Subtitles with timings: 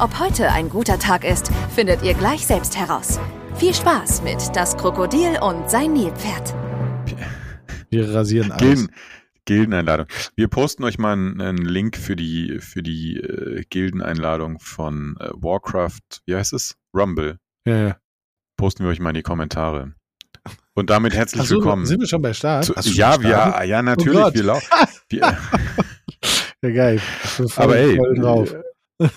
[0.00, 3.20] Ob heute ein guter Tag ist, findet ihr gleich selbst heraus.
[3.56, 6.54] Viel Spaß mit Das Krokodil und sein Nilpferd.
[7.90, 8.62] Wir rasieren alles.
[8.62, 8.94] Gilden,
[9.44, 10.06] Gildeneinladung.
[10.36, 15.28] Wir posten euch mal einen, einen Link für die, für die äh, Gildeneinladung von äh,
[15.34, 16.76] Warcraft, wie heißt es?
[16.96, 17.36] Rumble.
[17.66, 17.96] Ja, ja.
[18.56, 19.92] Posten wir euch mal in die Kommentare.
[20.72, 21.84] Und damit herzlich Ach so, willkommen.
[21.84, 22.64] Sind wir schon bei Start?
[22.64, 23.24] Zu, ja, gestartet?
[23.24, 24.18] wir, ja, natürlich.
[24.18, 24.34] Gott.
[24.34, 24.66] wir laufen.
[26.62, 27.00] Ja, geil.
[27.56, 28.54] Aber ey, voll drauf.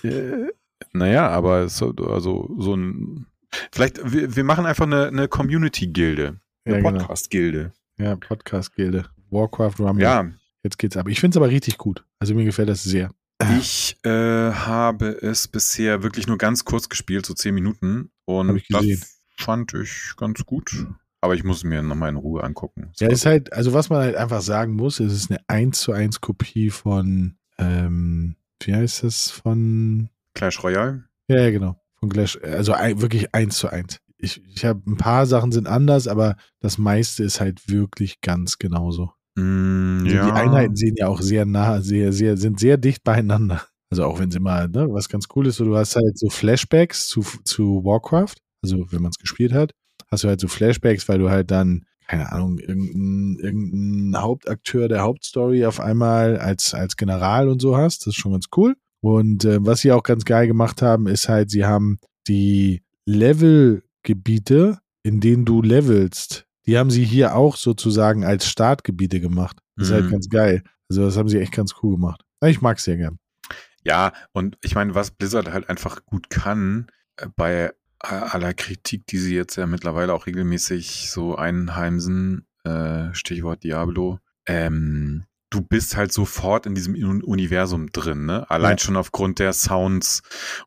[0.04, 0.48] äh,
[0.94, 3.26] naja, aber so, also so ein.
[3.72, 6.40] Vielleicht, wir, wir machen einfach eine, eine Community-Gilde.
[6.66, 7.00] Eine Ja, genau.
[7.00, 7.74] Podcast-Gilde.
[7.98, 9.06] Ja, Podcast-Gilde.
[9.30, 10.04] Warcraft Rumble.
[10.04, 10.32] Ja,
[10.64, 11.10] Jetzt geht's ab.
[11.10, 12.06] Ich finde es aber richtig gut.
[12.20, 13.12] Also mir gefällt das sehr.
[13.60, 18.12] Ich äh, habe es bisher wirklich nur ganz kurz gespielt, so zehn Minuten.
[18.26, 20.88] Und das fand ich ganz gut.
[21.20, 22.92] Aber ich muss es mir nochmal in Ruhe angucken.
[23.00, 25.92] Ja, ist halt, also was man halt einfach sagen muss, es ist eine 1 zu
[25.92, 31.06] 1 Kopie von, ähm, wie heißt das, von, Clash Royale?
[31.28, 34.00] ja, genau, von Clash, also ein, wirklich 1 zu 1.
[34.18, 38.58] Ich, ich habe ein paar Sachen sind anders, aber das meiste ist halt wirklich ganz
[38.58, 39.12] genauso.
[39.36, 40.26] Mm, Also ja.
[40.26, 43.64] Die Einheiten sehen ja auch sehr nah, sehr, sehr, sind sehr dicht beieinander.
[43.90, 46.30] Also auch wenn sie immer, ne, was ganz cool ist, so du hast halt so
[46.30, 49.72] Flashbacks zu, zu Warcraft, also wenn man es gespielt hat,
[50.10, 55.02] hast du halt so Flashbacks, weil du halt dann, keine Ahnung, irgendein, irgendein Hauptakteur der
[55.02, 58.00] Hauptstory auf einmal als, als General und so hast.
[58.02, 58.76] Das ist schon ganz cool.
[59.04, 64.80] Und äh, was sie auch ganz geil gemacht haben, ist halt, sie haben die Levelgebiete,
[65.04, 69.58] in denen du levelst, die haben sie hier auch sozusagen als Startgebiete gemacht.
[69.76, 70.12] Das ist halt Mhm.
[70.12, 70.64] ganz geil.
[70.90, 72.24] Also das haben sie echt ganz cool gemacht.
[72.46, 73.20] Ich mag es sehr gern.
[73.84, 79.18] Ja, und ich meine, was Blizzard halt einfach gut kann, äh, bei aller Kritik, die
[79.18, 86.12] sie jetzt ja mittlerweile auch regelmäßig so einheimsen, äh, Stichwort Diablo, ähm, du bist halt
[86.12, 88.50] sofort in diesem Un- Universum drin, ne?
[88.50, 88.84] Allein Ja.
[88.84, 90.22] schon aufgrund der Sounds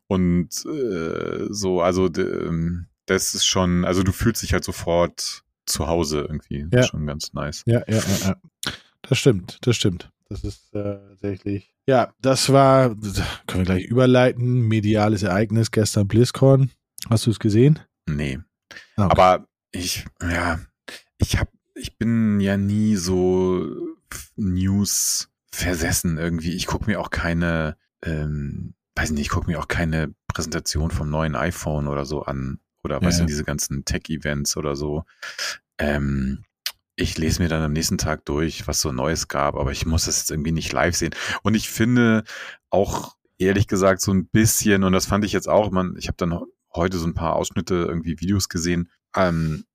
[0.07, 5.87] und äh, so, also ähm, das ist schon, also du fühlst dich halt sofort zu
[5.87, 6.63] Hause irgendwie.
[6.69, 6.79] Das Ja.
[6.81, 7.63] ist schon ganz nice.
[7.65, 8.35] Ja, ja, ja, ja.
[9.01, 10.09] Das stimmt, das stimmt.
[10.29, 11.73] Das ist äh, tatsächlich.
[11.87, 16.69] Ja, das war, können wir gleich überleiten, mediales Ereignis gestern BlizzCon.
[17.09, 17.79] Hast du es gesehen?
[18.09, 18.39] Nee.
[18.97, 19.11] Ah, okay.
[19.21, 20.59] Aber ich, ja,
[21.17, 23.65] ich hab, ich bin ja nie so
[24.35, 26.53] News versessen irgendwie.
[26.53, 31.09] Ich gucke mir auch keine, ähm, weiß nicht, ich gucke mir auch keine Präsentation vom
[31.09, 32.59] neuen iPhone oder so an.
[32.83, 33.17] Oder Ja, was ja.
[33.19, 35.03] sind diese ganzen Tech-Events oder so.
[35.77, 36.43] Ähm,
[36.95, 40.05] ich lese mir dann am nächsten Tag durch, was so Neues gab, aber ich muss
[40.05, 41.13] das jetzt irgendwie nicht live sehen.
[41.43, 42.23] Und ich finde
[42.69, 46.17] auch, ehrlich gesagt, so ein bisschen, und das fand ich jetzt auch, man, ich habe
[46.17, 46.39] dann
[46.73, 49.65] heute so ein paar Ausschnitte, irgendwie Videos gesehen, ähm,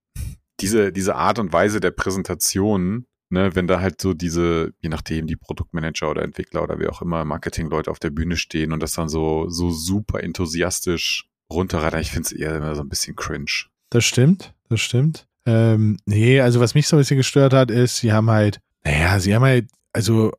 [0.60, 5.26] diese, diese Art und Weise der Präsentation, ne, wenn da halt so diese, je nachdem,
[5.26, 8.92] die Produktmanager oder Entwickler oder wie auch immer, Marketingleute auf der Bühne stehen und das
[8.92, 13.66] dann so, so super enthusiastisch runterrattern, ich finde es eher immer so ein bisschen cringe.
[13.90, 15.26] Das stimmt, das stimmt.
[15.44, 19.18] Ähm, nee, also was mich so ein bisschen gestört hat, ist, sie haben halt, naja,
[19.18, 20.32] sie haben halt, also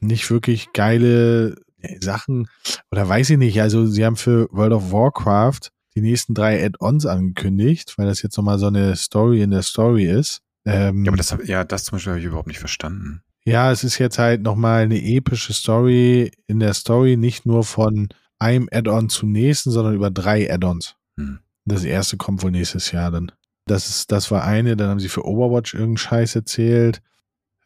[0.00, 1.56] nicht wirklich geile
[2.00, 2.48] Sachen,
[2.90, 7.06] oder weiß ich nicht, also sie haben für World of Warcraft die nächsten drei Add-ons
[7.06, 10.40] angekündigt, weil das jetzt nochmal so eine Story in der Story ist.
[10.64, 13.22] Ähm, Ja, aber das, ja, das zum Beispiel habe ich überhaupt nicht verstanden.
[13.44, 18.08] Ja, es ist jetzt halt nochmal eine epische Story in der Story, nicht nur von
[18.38, 20.96] einem Add-on zum nächsten, sondern über drei Add-ons.
[21.18, 21.40] Hm.
[21.66, 23.32] Das erste kommt wohl nächstes Jahr dann.
[23.66, 27.00] Das ist, das war eine, dann haben sie für Overwatch irgendeinen Scheiß erzählt.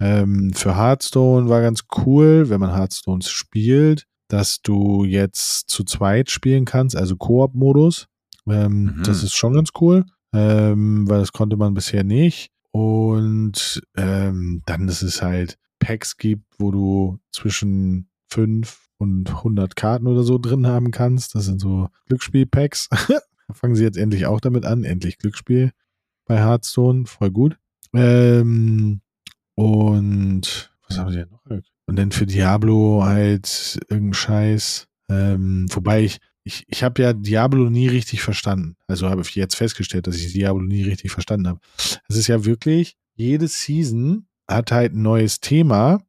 [0.00, 6.30] Ähm, für Hearthstone war ganz cool, wenn man Hearthstone spielt, dass du jetzt zu zweit
[6.30, 8.06] spielen kannst, also Koop-Modus.
[8.48, 9.02] Ähm, Mhm.
[9.04, 12.50] Das ist schon ganz cool, ähm, weil das konnte man bisher nicht.
[12.78, 20.06] Und ähm, dann, dass es halt Packs gibt, wo du zwischen fünf und 100 Karten
[20.06, 21.34] oder so drin haben kannst.
[21.34, 22.88] Das sind so Glücksspiel-Packs.
[23.52, 24.84] fangen sie jetzt endlich auch damit an.
[24.84, 25.72] Endlich Glücksspiel
[26.24, 27.06] bei Hearthstone.
[27.06, 27.58] Voll gut.
[27.94, 29.00] Ähm,
[29.56, 31.44] und was haben sie denn noch?
[31.86, 34.86] Und dann für Diablo halt irgendein Scheiß.
[35.08, 38.76] Ähm, wobei ich, ich, ich habe ja Diablo nie richtig verstanden.
[38.86, 41.60] Also habe ich jetzt festgestellt, dass ich Diablo nie richtig verstanden habe.
[42.08, 46.00] Es ist ja wirklich, jede Season hat halt ein neues Thema,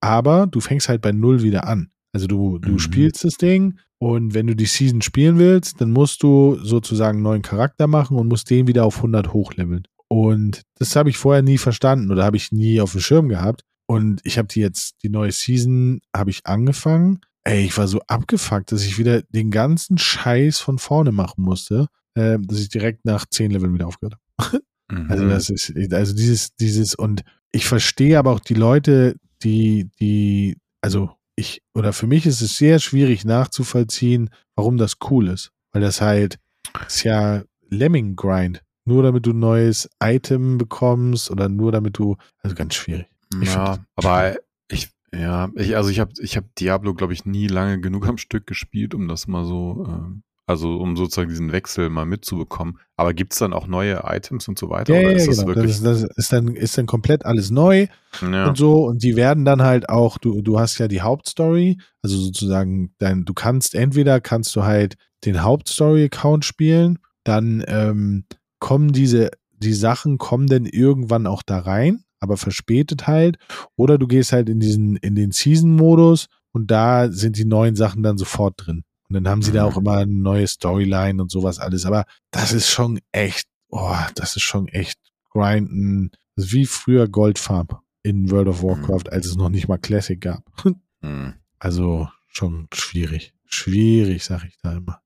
[0.00, 1.90] aber du fängst halt bei Null wieder an.
[2.12, 2.78] Also du, du Mhm.
[2.78, 7.22] spielst das Ding, Und wenn du die Season spielen willst, dann musst du sozusagen einen
[7.22, 9.84] neuen Charakter machen und musst den wieder auf 100 hochleveln.
[10.08, 13.62] Und das habe ich vorher nie verstanden oder habe ich nie auf dem Schirm gehabt.
[13.86, 17.20] Und ich habe die jetzt, die neue Season habe ich angefangen.
[17.46, 21.86] Ey, ich war so abgefuckt, dass ich wieder den ganzen Scheiß von vorne machen musste,
[22.14, 24.60] äh, dass ich direkt nach 10 Leveln wieder aufgehört habe.
[24.88, 25.10] Mhm.
[25.10, 30.58] Also das ist, also dieses, dieses, und ich verstehe aber auch die Leute, die, die,
[30.80, 35.50] also ich, oder für mich ist es sehr schwierig nachzuvollziehen, warum das cool ist.
[35.72, 36.38] Weil das halt,
[36.86, 38.62] ist ja Lemming-Grind.
[38.84, 43.06] Nur damit du ein neues Item bekommst oder nur damit du, also ganz schwierig.
[43.42, 44.36] Ich ja, aber
[44.68, 44.88] ich,
[45.20, 48.46] ja, ich, also ich habe ich hab Diablo, glaube ich, nie lange genug am Stück
[48.46, 52.78] gespielt, um das mal so, ähm, also um sozusagen diesen Wechsel mal mitzubekommen.
[52.96, 54.94] Aber gibt's dann auch neue Items und so weiter?
[54.94, 55.48] Ja, oder ja, ist das genau.
[55.48, 55.76] Das, wirklich?
[55.76, 57.88] ist, das ist dann, ist dann komplett alles neu
[58.22, 58.48] ja.
[58.48, 58.84] und so.
[58.86, 63.24] Und die werden dann halt auch, du, du hast ja die Hauptstory, also sozusagen, dein,
[63.24, 68.24] du kannst entweder kannst du halt den Hauptstory-Account spielen, dann ähm,
[68.60, 73.36] kommen diese, die Sachen kommen dann irgendwann auch da rein, aber verspätet halt.
[73.76, 78.02] Oder du gehst halt in diesen, in den Season-Modus und da sind die neuen Sachen
[78.02, 78.84] dann sofort drin.
[79.08, 79.72] Und dann haben sie da Mhm.
[79.72, 81.86] auch immer eine neue Storyline und sowas alles.
[81.86, 84.98] Aber das ist schon echt, oh, das ist schon echt
[85.30, 86.10] grinden.
[86.34, 87.68] Das ist wie früher Goldfarm
[88.02, 90.42] in World of Warcraft, als es noch nicht mal Classic gab.
[91.02, 91.34] Hm.
[91.58, 93.34] Also schon schwierig.
[93.44, 95.02] Schwierig, sag ich da immer.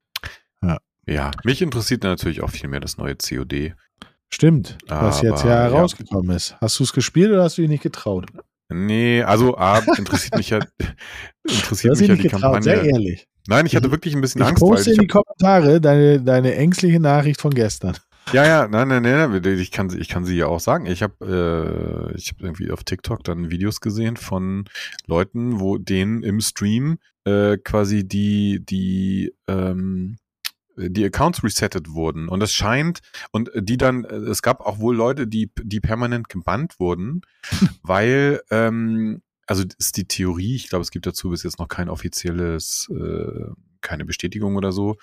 [1.06, 3.74] Ja, mich interessiert natürlich auch viel mehr das neue COD.
[4.32, 5.62] Stimmt, was jetzt Aber, ja ja.
[5.72, 6.56] herausgekommen ist.
[6.60, 8.26] Hast du es gespielt oder hast du dich nicht getraut?
[8.72, 10.60] Nee, also A, interessiert mich ja,
[11.48, 12.92] interessiert mich ja nicht die getraut, sehr Kampagne.
[12.92, 13.26] ehrlich.
[13.48, 16.20] Nein, ich hatte wirklich ein bisschen Ich Angst, weil poste ich in die Kommentare deine,
[16.20, 17.96] deine ängstliche Nachricht von gestern.
[18.32, 20.86] Ja, ja, nein, nein, nein, nein, ich kann, sie- ich kann sie ja auch sagen.
[20.86, 24.66] Ich habe äh, ich hab irgendwie auf TikTok dann Videos gesehen von
[25.08, 30.16] Leuten, wo denen im Stream äh, quasi die, die, ähm,
[30.88, 32.28] die Accounts resettet wurden.
[32.28, 33.00] Und es scheint,
[33.30, 37.22] und die dann, äh, es gab auch wohl Leute, die, die permanent gebannt wurden,
[37.82, 41.88] weil, ähm, also ist die Theorie, ich glaube, es gibt dazu bis jetzt noch kein
[41.88, 43.50] offizielles, äh,
[43.80, 44.96] keine Bestätigung oder so.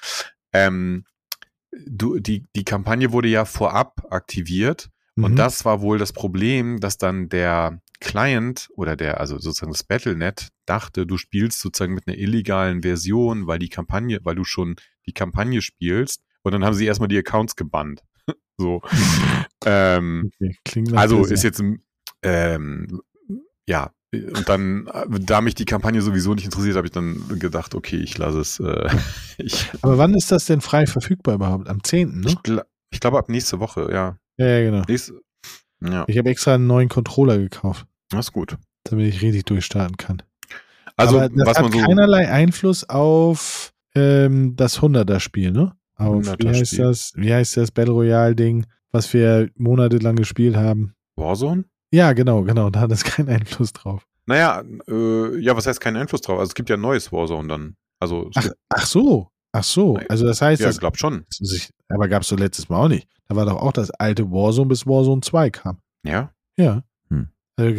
[0.53, 1.05] Ähm,
[1.71, 5.35] du, die, die Kampagne wurde ja vorab aktiviert und Mhm.
[5.35, 10.49] das war wohl das Problem, dass dann der Client oder der, also sozusagen das Battlenet
[10.67, 14.75] dachte, du spielst sozusagen mit einer illegalen Version, weil die Kampagne, weil du schon
[15.07, 18.03] die Kampagne spielst und dann haben sie erstmal die Accounts gebannt.
[18.57, 18.81] so.
[19.65, 20.31] ähm,
[20.67, 21.63] Okay, also ist jetzt,
[22.23, 23.01] ähm,
[23.67, 27.97] ja, und dann, da mich die Kampagne sowieso nicht interessiert, habe ich dann gedacht, okay,
[27.97, 28.59] ich lasse es.
[28.59, 28.89] Äh,
[29.37, 31.67] ich Aber wann ist das denn frei verfügbar überhaupt?
[31.67, 32.27] Am 10., ne?
[32.27, 34.17] ich, gl ich glaube ab nächste Woche, ja.
[34.37, 34.83] Ja, ja, genau.
[34.87, 35.19] Nächste,
[35.83, 38.57] ja, Ich habe extra einen neuen Controller gekauft, das ist gut.
[38.85, 40.23] damit ich richtig durchstarten kann.
[40.95, 41.85] Also, Aber das was hat man so.
[41.85, 45.73] keinerlei Einfluss auf ähm, das 100er-Spiel, ne?
[45.95, 46.85] Auf, wie 100er heißt Spiel.
[46.85, 47.13] das?
[47.15, 50.93] Wie heißt das Battle Royale-Ding, was wir monatelang gespielt haben?
[51.15, 51.65] Warzone?
[51.91, 52.69] Ja, genau, genau.
[52.69, 54.05] Da hat es keinen Einfluss drauf.
[54.25, 56.39] Naja, äh, ja, was heißt kein Einfluss drauf?
[56.39, 57.75] Also es gibt ja ein neues Warzone dann.
[57.99, 59.29] Also, Ach, ach so.
[59.53, 59.97] Ach so.
[60.09, 61.25] Also das heißt, ja, das, ich glaube schon.
[61.29, 63.07] sich, aber gab es so letztes Mal auch nicht.
[63.27, 65.79] Da war doch auch das alte Warzone bis Warzone 2 kam.
[66.03, 66.31] Ja.
[66.57, 66.83] Ja.
[67.09, 67.29] Hm.
[67.55, 67.73] Also,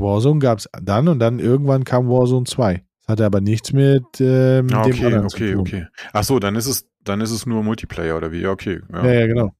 [0.00, 2.82] Warzone gab es dann und dann irgendwann kam Warzone 2.
[3.10, 5.60] Hatte aber nichts mit ähm, Ah, dem okay, anderen zu okay, tun.
[5.60, 5.86] okay.
[6.12, 8.40] Ach so, dann ist es, dann ist es nur Multiplayer oder wie?
[8.40, 8.80] Ja, okay.
[8.92, 9.04] Ja.
[9.04, 9.54] Ja, ja, genau.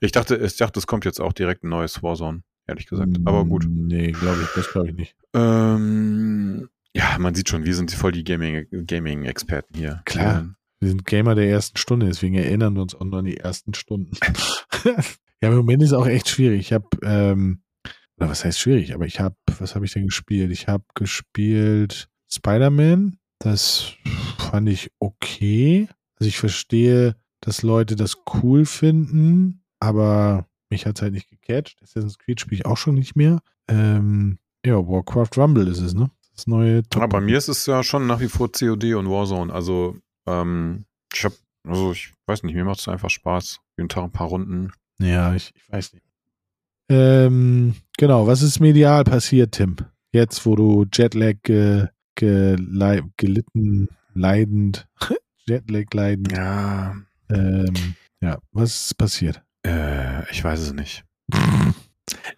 [0.00, 3.16] Ich dachte, ich dachte, es kommt jetzt auch direkt ein neues Warzone, ehrlich gesagt.
[3.24, 3.66] Aber gut.
[3.68, 5.16] Nee, glaube ich, das glaube ich nicht.
[5.34, 10.02] Ähm, ja, man sieht schon, wir sind voll die Gaming- Gaming-Experten hier.
[10.04, 10.54] Klar.
[10.80, 13.74] Wir sind Gamer der ersten Stunde, deswegen erinnern wir uns auch noch an die ersten
[13.74, 14.16] Stunden.
[15.40, 16.60] ja, im Moment ist auch echt schwierig.
[16.60, 17.62] Ich habe, ähm,
[18.18, 20.50] oder was heißt schwierig, aber ich habe, was habe ich denn gespielt?
[20.52, 23.18] Ich habe gespielt Spider-Man.
[23.38, 23.92] Das
[24.38, 25.88] fand ich okay.
[26.18, 31.82] Also ich verstehe, dass Leute das cool finden, aber mich hat es halt nicht gecatcht.
[31.82, 33.40] Assassin's Creed spiele ich auch schon nicht mehr.
[33.68, 36.10] Ähm, ja, Warcraft Rumble ist es, ne?
[36.34, 37.02] Das neue Top.
[37.02, 39.52] Aber bei mir ist es ja schon nach wie vor COD und Warzone.
[39.52, 41.34] Also, ähm, ich habe,
[41.66, 43.60] also ich weiß nicht, mir macht es einfach Spaß.
[43.76, 44.72] Jeden Tag ein paar Runden.
[44.98, 46.04] Ja, ich, ich weiß nicht.
[46.88, 49.76] Ähm, genau, was ist medial passiert, Tim?
[50.12, 54.86] Jetzt, wo du Jetlag ge, gelei- gelitten, leidend,
[55.46, 56.32] Jetlag leidend.
[56.32, 56.96] Ja.
[57.30, 59.42] Ähm, ja, was ist passiert?
[59.66, 61.04] Äh, ich weiß es nicht.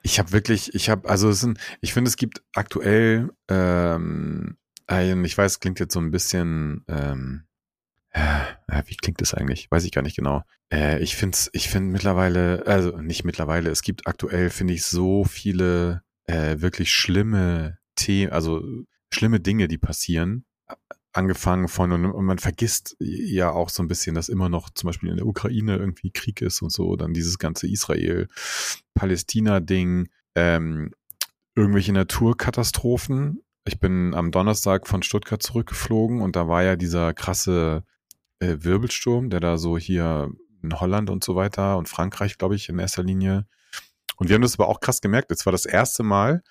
[0.03, 4.57] Ich habe wirklich, ich habe, also es sind, ich finde, es gibt aktuell, ähm,
[4.87, 7.45] ein, ich weiß, es klingt jetzt so ein bisschen, ähm,
[8.11, 9.71] äh, wie klingt das eigentlich?
[9.71, 10.43] Weiß ich gar nicht genau.
[10.73, 15.25] Äh, ich finde ich finde mittlerweile, also nicht mittlerweile, es gibt aktuell, finde ich, so
[15.25, 18.63] viele äh, wirklich schlimme Themen, also
[19.13, 20.45] schlimme Dinge, die passieren.
[21.13, 25.09] angefangen von, und, man vergisst ja auch so ein bisschen, dass immer noch zum Beispiel
[25.09, 30.91] in der Ukraine irgendwie Krieg ist und so, dann dieses ganze Israel-Palästina-Ding, ähm,
[31.55, 33.43] irgendwelche Naturkatastrophen.
[33.65, 37.83] Ich bin am Donnerstag von Stuttgart zurückgeflogen und da war ja dieser krasse
[38.39, 40.31] äh, Wirbelsturm, der da so hier
[40.63, 43.47] in Holland und so weiter und Frankreich, glaube ich, in erster Linie.
[44.17, 45.31] Und wir haben das aber auch krass gemerkt.
[45.31, 46.43] Es war das erste Mal,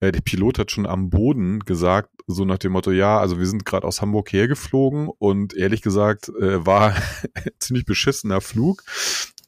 [0.00, 3.46] äh, der Pilot hat schon am Boden gesagt, so nach dem Motto, ja, also wir
[3.46, 6.94] sind gerade aus Hamburg hergeflogen und ehrlich gesagt äh, war
[7.58, 8.82] ziemlich beschissener Flug.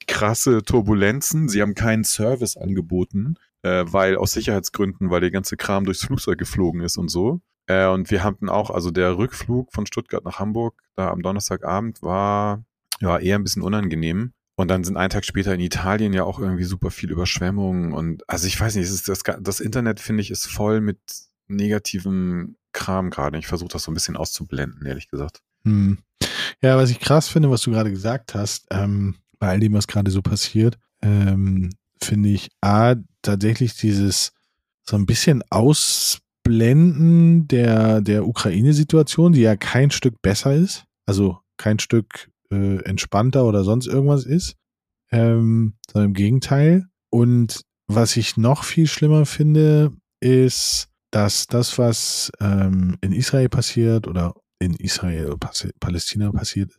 [0.07, 1.49] Krasse Turbulenzen.
[1.49, 6.39] Sie haben keinen Service angeboten, äh, weil aus Sicherheitsgründen, weil der ganze Kram durchs Flugzeug
[6.39, 7.41] geflogen ist und so.
[7.67, 12.03] Äh, und wir hatten auch, also der Rückflug von Stuttgart nach Hamburg, da am Donnerstagabend
[12.03, 12.65] war
[13.01, 14.33] ja eher ein bisschen unangenehm.
[14.55, 18.29] Und dann sind einen Tag später in Italien ja auch irgendwie super viel Überschwemmungen und
[18.29, 20.99] also ich weiß nicht, ist das, das Internet finde ich ist voll mit
[21.49, 23.39] negativem Kram gerade.
[23.39, 25.43] Ich versuche das so ein bisschen auszublenden, ehrlich gesagt.
[25.65, 25.99] Hm.
[26.61, 29.87] Ja, was ich krass finde, was du gerade gesagt hast, ähm, bei all dem, was
[29.87, 31.71] gerade so passiert, ähm,
[32.03, 34.33] finde ich A, tatsächlich dieses
[34.85, 41.79] so ein bisschen Ausblenden der, der Ukraine-Situation, die ja kein Stück besser ist, also kein
[41.79, 44.55] Stück äh, entspannter oder sonst irgendwas ist,
[45.11, 46.87] ähm, sondern im Gegenteil.
[47.11, 54.07] Und was ich noch viel schlimmer finde, ist, dass das, was ähm, in Israel passiert
[54.07, 55.37] oder in Israel,
[55.81, 56.73] Palästina passiert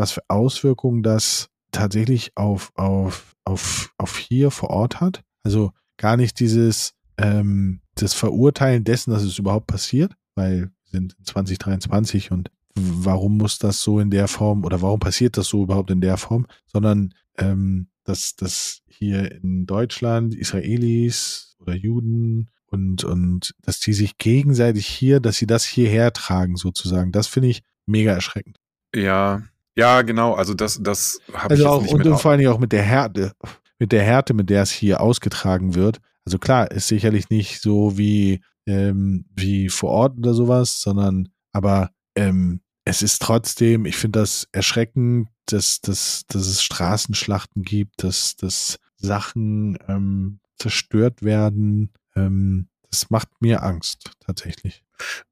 [0.00, 5.22] was für Auswirkungen das tatsächlich auf, auf, auf, auf hier vor Ort hat.
[5.44, 11.16] Also gar nicht dieses, ähm, das Verurteilen dessen, dass es überhaupt passiert, weil wir sind
[11.24, 15.90] 2023 und warum muss das so in der Form oder warum passiert das so überhaupt
[15.90, 23.54] in der Form, sondern ähm, dass, dass hier in Deutschland Israelis oder Juden und, und
[23.62, 28.12] dass die sich gegenseitig hier, dass sie das hierher tragen sozusagen, das finde ich mega
[28.12, 28.58] erschreckend.
[28.94, 29.42] Ja,
[29.76, 32.52] ja, genau, also das, das habe also ich auch, nicht und, und vor allen Dingen
[32.52, 33.32] auch mit der Härte,
[33.78, 35.98] mit der Härte, mit der es hier ausgetragen wird.
[36.24, 41.90] Also klar, ist sicherlich nicht so wie, ähm, wie vor Ort oder sowas, sondern aber
[42.14, 48.36] ähm, es ist trotzdem, ich finde das erschreckend, dass, dass, dass es Straßenschlachten gibt, dass,
[48.36, 51.92] dass Sachen ähm, zerstört werden.
[52.16, 54.84] Ähm, das macht mir Angst, tatsächlich.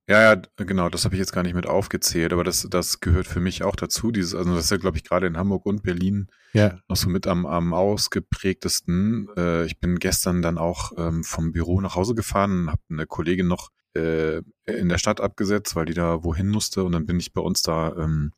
[0.09, 3.27] Ja, ja, genau, das habe ich jetzt gar nicht mit aufgezählt, aber das, das gehört
[3.27, 4.11] für mich auch dazu.
[4.11, 6.79] Dieses, also das ist ja, glaube ich, gerade in Hamburg und Berlin ja.
[6.89, 9.29] noch so mit am, am ausgeprägtesten.
[9.37, 13.49] Äh, ich bin gestern dann auch ähm, vom Büro nach Hause gefahren, habe eine Kollegin
[13.49, 16.85] noch äh, in der Stadt abgesetzt, weil die da wohin musste.
[16.85, 18.33] Und dann bin ich bei uns da ähm,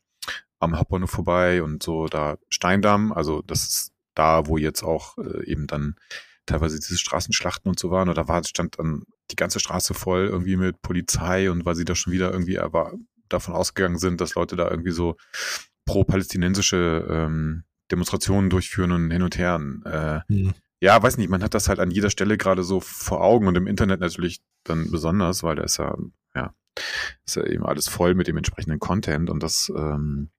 [0.59, 5.45] am Hauptbahnhof vorbei und so da Steindamm, also das ist da, wo jetzt auch äh,
[5.45, 5.95] eben dann
[6.45, 8.09] teilweise diese Straßenschlachten und so waren.
[8.09, 11.85] Und da war, stand dann die ganze Straße voll irgendwie mit Polizei und weil sie
[11.85, 12.93] da schon wieder irgendwie aber
[13.29, 15.15] davon ausgegangen sind, dass Leute da irgendwie so
[15.85, 19.59] pro-palästinensische ähm, Demonstrationen durchführen und hin und her.
[19.85, 23.21] Äh, mhm ja, weiß nicht, man hat das halt an jeder Stelle gerade so vor
[23.21, 25.95] Augen und im Internet natürlich dann besonders, weil da ist ja,
[26.35, 26.53] ja,
[27.25, 30.29] ist ja eben alles voll mit dem entsprechenden Content und das, ähm,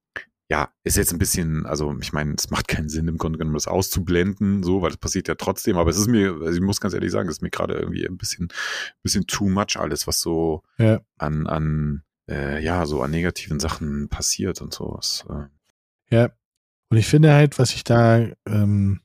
[0.49, 3.55] ja, ist jetzt ein bisschen, also ich meine, es macht keinen Sinn im Grunde genommen,
[3.55, 6.81] das auszublenden, so, weil es passiert ja trotzdem, aber es ist mir, also ich muss
[6.81, 8.49] ganz ehrlich sagen, es ist mir gerade irgendwie ein bisschen,
[9.03, 11.01] bisschen too much alles, was so ja.
[11.17, 15.25] an, an, äh, ja, so an negativen Sachen passiert und sowas.
[15.31, 16.15] Äh.
[16.15, 16.31] Ja,
[16.91, 19.01] und ich finde halt, was ich da, ähm,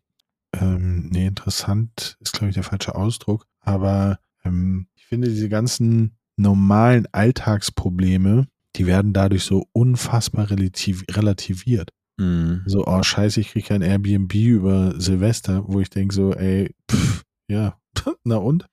[0.51, 7.07] ähm, nee, interessant ist, glaube ich, der falsche Ausdruck, aber ähm, finde diese ganzen normalen
[7.11, 11.91] Alltagsprobleme, die werden dadurch so unfassbar relativ, relativiert.
[12.19, 12.63] Mhm.
[12.65, 17.23] So, oh scheiße, ich kriege ein Airbnb über Silvester, wo ich denke so, ey, pff,
[17.49, 17.79] ja,
[18.23, 18.67] na und?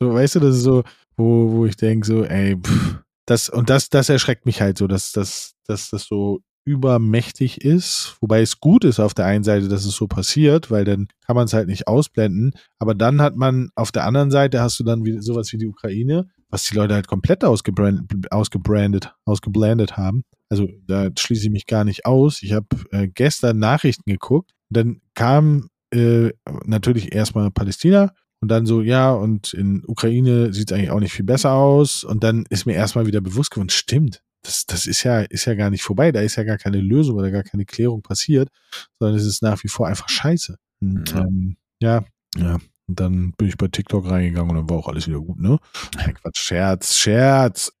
[0.00, 0.84] So, weißt du, das ist so,
[1.16, 4.86] wo, wo ich denke so, ey, pff, das, und das, das erschreckt mich halt so,
[4.86, 9.68] dass, dass, dass das so übermächtig ist, wobei es gut ist auf der einen Seite,
[9.68, 13.36] dass es so passiert, weil dann kann man es halt nicht ausblenden, aber dann hat
[13.36, 16.74] man auf der anderen Seite hast du dann wie, sowas wie die Ukraine, was die
[16.74, 20.22] Leute halt komplett ausgebrandet, ausgebrandet, ausgeblendet haben.
[20.48, 22.42] Also da schließe ich mich gar nicht aus.
[22.42, 26.30] Ich habe äh, gestern Nachrichten geguckt, dann kam äh,
[26.64, 31.14] natürlich erstmal Palästina und dann so, ja, und in Ukraine sieht es eigentlich auch nicht
[31.14, 32.04] viel besser aus.
[32.04, 35.54] Und dann ist mir erstmal wieder bewusst geworden, stimmt, das, das ist ja, ist ja
[35.54, 36.12] gar nicht vorbei.
[36.12, 38.50] Da ist ja gar keine Lösung oder gar keine Klärung passiert,
[38.98, 40.56] sondern es ist nach wie vor einfach scheiße.
[40.80, 41.20] Und, ja.
[41.20, 42.04] Ähm, ja,
[42.36, 42.58] ja.
[42.86, 45.58] Und dann bin ich bei TikTok reingegangen und dann war auch alles wieder gut, ne?
[45.96, 47.72] Nein, Quatsch, Scherz, Scherz.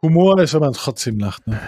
[0.00, 1.60] Humor ist, wenn man trotzdem lacht, ne?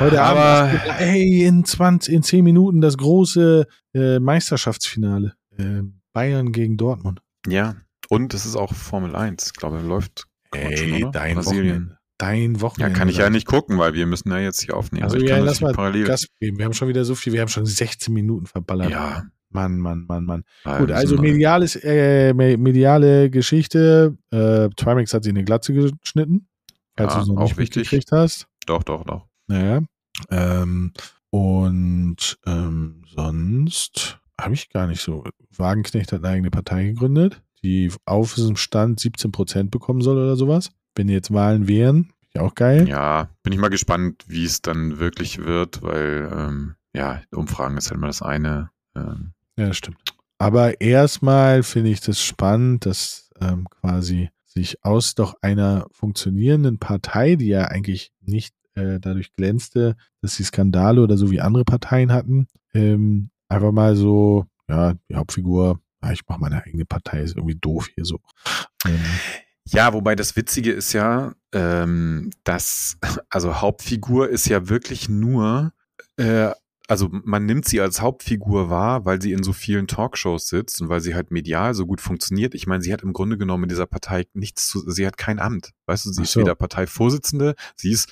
[0.00, 5.34] Heute Aber Abend, ey, in 20, in 10 Minuten das große äh, Meisterschaftsfinale.
[5.58, 5.82] Äh,
[6.14, 7.20] Bayern gegen Dortmund.
[7.46, 7.76] Ja,
[8.08, 11.66] und es ist auch Formel 1, glaube ich, läuft Ey, schon, dein Brasilien.
[11.66, 11.97] Wochenende.
[12.18, 12.92] Dein Wochenende.
[12.92, 15.04] Ja, kann ich ja nicht gucken, weil wir müssen ja jetzt hier aufnehmen.
[15.04, 16.04] Also ich ja, kann lass das mal parallel.
[16.04, 16.58] Gas geben.
[16.58, 18.90] Wir haben schon wieder so viel, wir haben schon 16 Minuten verballert.
[18.90, 20.44] ja, Mann, Mann, Mann, Mann.
[20.64, 24.16] wir Gut, also mediales, äh, me- mediale Geschichte.
[24.30, 26.48] Äh, Trimax hat sich eine Glatze geschnitten,
[26.96, 27.82] falls Ja, du es noch auch nicht wichtig.
[27.84, 28.46] mitgekriegt hast.
[28.66, 29.26] Doch, doch, doch.
[29.46, 29.80] Naja.
[30.30, 30.92] Ähm,
[31.30, 35.24] und ähm, sonst habe ich gar nicht so.
[35.56, 40.36] Wagenknecht hat eine eigene Partei gegründet, die auf diesem Stand 17 Prozent bekommen soll oder
[40.36, 40.70] sowas.
[40.94, 42.88] Wenn jetzt Wahlen wären, auch geil.
[42.88, 47.90] Ja, bin ich mal gespannt, wie es dann wirklich wird, weil, ähm, ja, Umfragen ist
[47.90, 48.70] halt immer das eine.
[48.96, 49.98] Ähm, Ja, das stimmt.
[50.38, 57.34] Aber erstmal finde ich das spannend, dass ähm, quasi sich aus doch einer funktionierenden Partei,
[57.34, 62.12] die ja eigentlich nicht äh, dadurch glänzte, dass sie Skandale oder so wie andere Parteien
[62.12, 67.36] hatten, ähm, einfach mal so, ja, die Hauptfigur, ja, ich mache meine eigene Partei, ist
[67.36, 68.20] irgendwie doof hier so.
[68.86, 69.00] Ähm,
[69.70, 72.96] Ja, wobei das Witzige ist ja, ähm, dass,
[73.30, 75.72] also Hauptfigur ist ja wirklich nur,
[76.16, 76.50] äh,
[76.86, 80.88] also man nimmt sie als Hauptfigur wahr, weil sie in so vielen Talkshows sitzt und
[80.88, 82.54] weil sie halt medial so gut funktioniert.
[82.54, 85.38] Ich meine, sie hat im Grunde genommen in dieser Partei nichts zu, sie hat kein
[85.38, 85.72] Amt.
[85.84, 86.40] Weißt du, sie Ach ist so.
[86.40, 88.10] weder Parteivorsitzende, sie ist,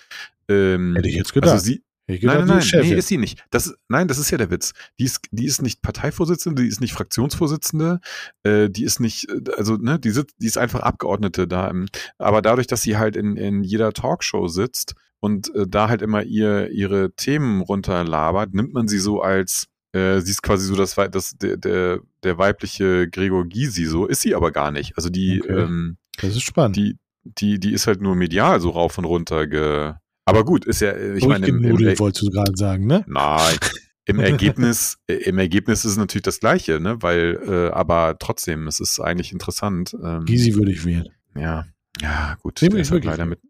[0.49, 1.53] ähm, hätte ich jetzt gedacht.
[1.53, 2.91] also sie, nein, nein, nein, Chefin.
[2.91, 3.45] nee, ist sie nicht.
[3.51, 4.73] Das, nein, das ist ja der Witz.
[4.99, 8.01] Die ist, die ist nicht Parteivorsitzende, die ist nicht Fraktionsvorsitzende,
[8.45, 11.69] äh, die ist nicht, äh, also, ne, die, sitzt, die ist einfach Abgeordnete da.
[11.69, 11.87] Im,
[12.19, 16.23] aber dadurch, dass sie halt in, in jeder Talkshow sitzt und äh, da halt immer
[16.23, 20.95] ihr, ihre Themen runterlabert, nimmt man sie so als, äh, sie ist quasi so das,
[21.11, 24.97] das der, der, der weibliche Gregor Gysi, so ist sie aber gar nicht.
[24.97, 25.61] Also die, Okay.
[25.63, 26.77] ähm, Das ist spannend.
[26.77, 29.95] die, die, die ist halt nur medial so rauf und runter ge.
[30.26, 33.04] Aber gut, ist ja, äh, ich meine, im, im, wolltest du gerade sagen, ne?
[33.06, 33.56] Nein.
[34.04, 37.00] Im Ergebnis, äh, im Ergebnis ist es natürlich das Gleiche, ne?
[37.00, 39.97] Weil, äh, aber trotzdem, es ist eigentlich interessant.
[40.02, 41.09] Ähm, Gysi würde ich wählen.
[41.37, 41.64] Ja,
[42.02, 42.59] ja, gut.
[42.61, 43.40] Nee, der ist halt leider mit,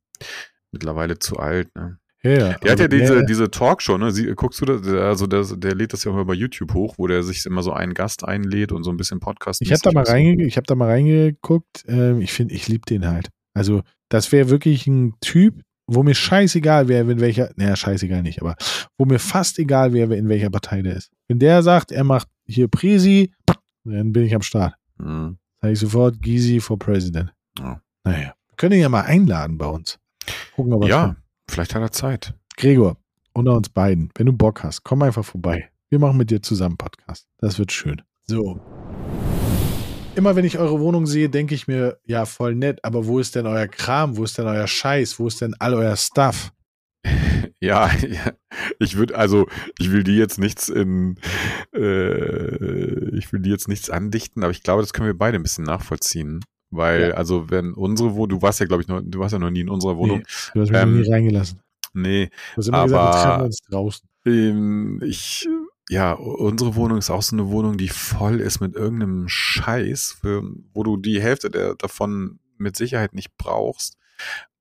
[0.71, 1.99] mittlerweile zu alt, ne?
[2.23, 2.39] Ja, ja.
[2.39, 4.11] Der hat Also, ja diese, nee, diese Talkshow, ne?
[4.11, 4.87] Sie, guckst du das?
[4.87, 7.73] Also der, der lädt das ja immer bei YouTube hoch, wo der sich immer so
[7.73, 9.63] einen Gast einlädt und so ein bisschen Podcast.
[9.63, 11.85] Ich habe da mal reinge ich habe da mal reingeguckt.
[11.87, 13.29] Ähm, ich finde, ich liebe den halt.
[13.55, 18.41] Also das wäre wirklich ein Typ, wo mir scheißegal wäre, in welcher, naja, scheißegal nicht,
[18.43, 18.57] aber
[18.99, 21.11] wo mir fast egal wäre, in welcher Partei der ist.
[21.29, 23.33] Wenn der sagt, er macht hier Presi,
[23.85, 24.75] dann bin ich am Start.
[24.99, 25.39] Mhm.
[25.61, 27.33] Sage ich sofort Gysi for President.
[27.59, 27.81] Ja.
[28.05, 29.99] Naja, wir können ihn ja mal einladen bei uns.
[30.55, 31.17] Gucken, ob er Ja, kommt.
[31.49, 32.35] vielleicht hat er Zeit.
[32.57, 32.97] Gregor,
[33.33, 35.71] unter uns beiden, wenn du Bock hast, komm einfach vorbei.
[35.89, 37.27] Wir machen mit dir zusammen Podcast.
[37.39, 38.03] Das wird schön.
[38.25, 38.61] So.
[40.17, 43.35] Immer wenn ich eure Wohnung sehe, denke ich mir, ja, voll nett, aber wo ist
[43.37, 44.17] denn euer Kram?
[44.17, 45.19] Wo ist denn euer Scheiß?
[45.19, 46.53] Wo ist denn all euer Stuff?
[47.59, 48.33] Ja, ja.
[48.79, 49.47] ich würde, also,
[49.79, 51.17] ich will die jetzt nichts in,
[51.75, 55.43] äh, ich will die jetzt nichts andichten, aber ich glaube, das können wir beide ein
[55.43, 56.45] bisschen nachvollziehen.
[56.71, 57.15] Weil, Ja.
[57.15, 59.61] also, wenn unsere Wohnung, du warst ja, glaube ich, noch, du warst ja noch nie
[59.61, 60.19] in unserer Wohnung.
[60.19, 60.25] Nee,
[60.55, 61.61] du hast mich Ähm, noch nie reingelassen.
[61.95, 64.09] Nee, Du hast immer gesagt, wir aber- treffen uns draußen.
[64.27, 65.49] ähm, ich,
[65.89, 70.19] ja, unsere Wohnung ist auch so eine Wohnung, die voll ist mit irgendeinem Scheiß,
[70.75, 73.97] wo du die Hälfte der, davon mit Sicherheit nicht brauchst.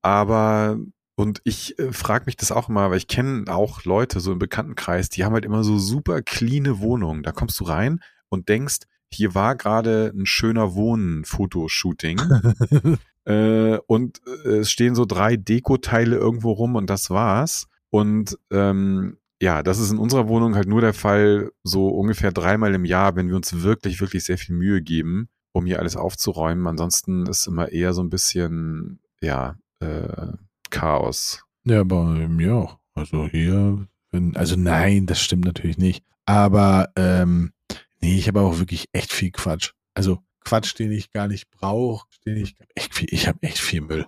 [0.02, 0.78] Aber
[1.16, 4.38] und ich äh, frage mich das auch immer, weil ich kenne auch Leute so im
[4.38, 7.22] Bekanntenkreis, die haben halt immer so super cleane Wohnungen.
[7.22, 12.20] Da kommst du rein und denkst, hier war gerade ein schöner Wohnen-Fotoshooting.
[13.24, 17.66] äh, und äh, es stehen so drei Dekoteile irgendwo rum und das war's.
[17.88, 22.74] Und ähm, ja, das ist in unserer Wohnung halt nur der Fall, so ungefähr dreimal
[22.74, 26.66] im Jahr, wenn wir uns wirklich, wirklich sehr viel Mühe geben, um hier alles aufzuräumen.
[26.66, 30.32] Ansonsten ist immer eher so ein bisschen, ja, äh,
[30.70, 31.44] Chaos.
[31.64, 32.78] Ja, bei mir auch.
[32.94, 36.04] Also hier, wenn, also nein, das stimmt natürlich nicht.
[36.24, 37.52] Aber ähm,
[38.00, 39.72] nee, ich habe auch wirklich echt viel Quatsch.
[39.94, 43.80] Also Quatsch, den ich gar nicht brauche, den ich echt viel, ich habe echt viel
[43.80, 44.06] Müll.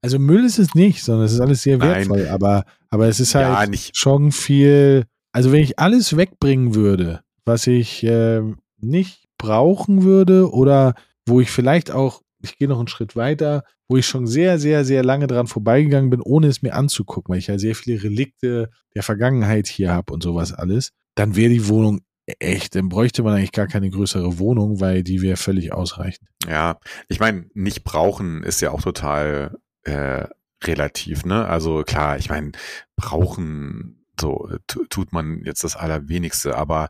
[0.00, 2.08] Also Müll ist es nicht, sondern es ist alles sehr Nein.
[2.08, 5.04] wertvoll, aber, aber es ist halt Ja, schon viel.
[5.32, 10.94] Also wenn ich alles wegbringen würde, was ich ähm, nicht brauchen würde oder
[11.26, 14.84] wo ich vielleicht auch, ich gehe noch einen Schritt weiter, wo ich schon sehr, sehr,
[14.84, 18.70] sehr lange dran vorbeigegangen bin, ohne es mir anzugucken, weil ich ja sehr viele Relikte
[18.94, 22.00] der Vergangenheit hier habe und sowas alles, dann wäre die Wohnung
[22.38, 26.28] echt, dann bräuchte man eigentlich gar keine größere Wohnung, weil die wäre völlig ausreichend.
[26.46, 30.26] Ja, ich meine, nicht brauchen ist ja auch total äh,
[30.64, 31.46] relativ, ne?
[31.46, 32.52] Also klar, ich meine,
[32.96, 36.88] brauchen so tu- tut man jetzt das Allerwenigste, aber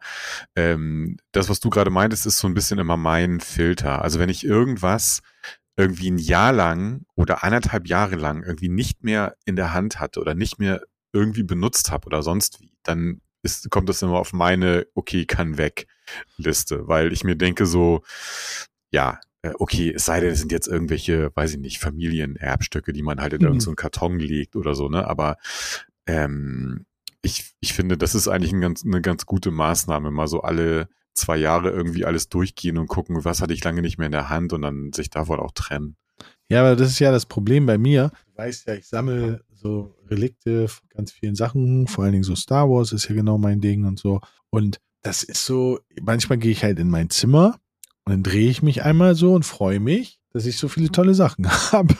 [0.56, 4.02] ähm, das, was du gerade meintest, ist so ein bisschen immer mein Filter.
[4.02, 5.20] Also wenn ich irgendwas
[5.76, 10.20] irgendwie ein Jahr lang oder anderthalb Jahre lang irgendwie nicht mehr in der Hand hatte
[10.20, 14.32] oder nicht mehr irgendwie benutzt habe oder sonst wie, dann ist, kommt das immer auf
[14.32, 15.86] meine okay kann weg
[16.36, 18.02] Liste, weil ich mir denke so
[18.90, 19.20] ja
[19.58, 23.32] okay, es sei denn, es sind jetzt irgendwelche, weiß ich nicht, Familienerbstücke, die man halt
[23.32, 23.46] in mhm.
[23.46, 25.06] irgendeinen so Karton legt oder so, ne?
[25.06, 25.36] Aber
[26.06, 26.86] ähm,
[27.22, 30.88] ich, ich finde, das ist eigentlich ein ganz, eine ganz gute Maßnahme, mal so alle
[31.14, 34.28] zwei Jahre irgendwie alles durchgehen und gucken, was hatte ich lange nicht mehr in der
[34.28, 35.96] Hand und dann sich davon auch trennen.
[36.48, 38.10] Ja, aber das ist ja das Problem bei mir.
[38.26, 42.36] Du weißt ja, ich sammle so Relikte von ganz vielen Sachen, vor allen Dingen so
[42.36, 44.20] Star Wars ist ja genau mein Ding und so.
[44.50, 47.58] Und das ist so, manchmal gehe ich halt in mein Zimmer
[48.08, 51.12] und dann drehe ich mich einmal so und freue mich, dass ich so viele tolle
[51.12, 51.94] Sachen habe.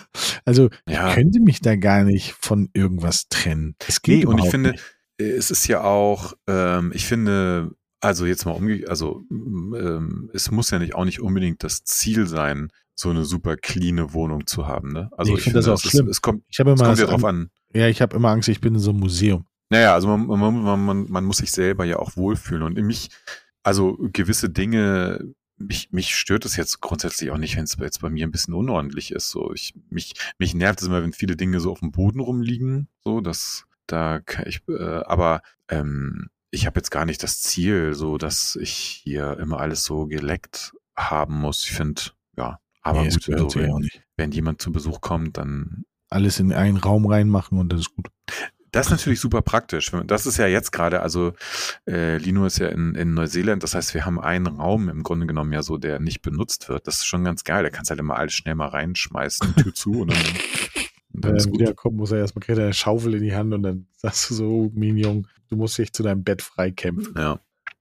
[0.47, 1.09] Also ja.
[1.11, 3.75] ich könnte mich da gar nicht von irgendwas trennen.
[3.87, 4.85] Das geht nee, und ich finde, nicht.
[5.19, 10.71] es ist ja auch, ähm, ich finde, also jetzt mal umge, also ähm, es muss
[10.71, 14.93] ja nicht auch nicht unbedingt das Ziel sein, so eine super cleane Wohnung zu haben.
[14.93, 15.11] Ne?
[15.15, 16.07] Also nee, ich, ich finde das auch schlimm.
[16.07, 17.51] Ist, es kommt, ich immer es kommt ja drauf an.
[17.75, 19.45] Ja, ich habe immer Angst, ich bin in so einem Museum.
[19.69, 23.11] Naja, also man, man, man, man, man muss sich selber ja auch wohlfühlen und mich,
[23.63, 28.11] also gewisse Dinge, mich, mich stört es jetzt grundsätzlich auch nicht, wenn es jetzt bei
[28.11, 29.31] mir ein bisschen unordentlich ist.
[29.31, 32.89] So, ich, mich, mich nervt es immer, wenn viele Dinge so auf dem Boden rumliegen.
[33.05, 37.95] So, dass da kann ich, äh, aber ähm, ich habe jetzt gar nicht das Ziel,
[37.95, 41.65] so dass ich hier immer alles so geleckt haben muss.
[41.65, 42.03] Ich finde,
[42.37, 46.79] ja, aber nee, gut, so, wenn, wenn jemand zu Besuch kommt, dann alles in einen
[46.79, 48.09] Raum reinmachen und das ist gut.
[48.71, 49.91] Das ist natürlich super praktisch.
[50.07, 51.33] Das ist ja jetzt gerade, also
[51.87, 55.27] äh, Lino ist ja in, in Neuseeland, das heißt, wir haben einen Raum im Grunde
[55.27, 56.87] genommen ja so, der nicht benutzt wird.
[56.87, 57.63] Das ist schon ganz geil.
[57.63, 60.19] Da kannst du halt immer alles schnell mal reinschmeißen, Tür zu und dann.
[61.11, 63.63] Und dann er wiederkommt, muss er erstmal kriegt er eine Schaufel in die Hand und
[63.63, 67.15] dann sagst du so, Minion, du musst dich zu deinem Bett freikämpfen.
[67.17, 67.41] Ja.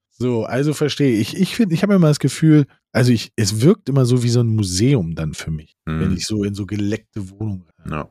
[0.10, 1.38] So, also verstehe ich.
[1.38, 4.40] Ich finde, ich habe immer das Gefühl, also ich, es wirkt immer so wie so
[4.40, 6.00] ein Museum dann für mich, mhm.
[6.00, 7.68] wenn ich so in so geleckte Wohnungen.
[7.88, 8.10] Ja.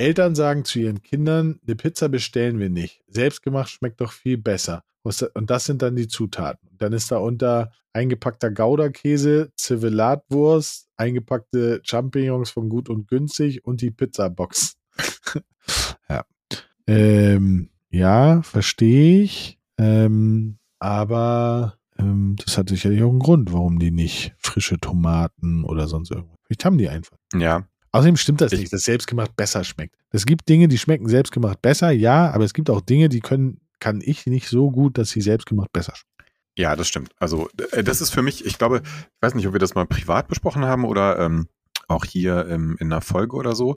[0.00, 3.02] Eltern sagen zu ihren Kindern, eine Pizza bestellen wir nicht.
[3.06, 4.82] Selbstgemacht schmeckt doch viel besser.
[5.02, 6.70] Und das sind dann die Zutaten.
[6.78, 13.90] Dann ist da unter eingepackter Gouda-Käse, Zivillatwurst, eingepackte Champignons von Gut und Günstig und die
[13.90, 14.76] Pizzabox.
[16.08, 16.24] ja.
[16.86, 19.58] Ähm, ja, verstehe ich.
[19.78, 25.88] Ähm, aber ähm, das hat sicherlich auch einen Grund, warum die nicht frische Tomaten oder
[25.88, 26.38] sonst irgendwas.
[26.44, 27.16] Vielleicht haben die einfach.
[27.34, 29.96] Ja, Außerdem stimmt das ich nicht, dass selbstgemacht besser schmeckt.
[30.10, 33.60] Es gibt Dinge, die schmecken selbstgemacht besser, ja, aber es gibt auch Dinge, die können,
[33.80, 36.10] kann ich nicht so gut, dass sie selbstgemacht besser schmecken.
[36.56, 37.10] Ja, das stimmt.
[37.18, 39.86] Also äh, das ist für mich, ich glaube, ich weiß nicht, ob wir das mal
[39.86, 41.48] privat besprochen haben oder ähm,
[41.88, 43.76] auch hier ähm, in einer Folge oder so.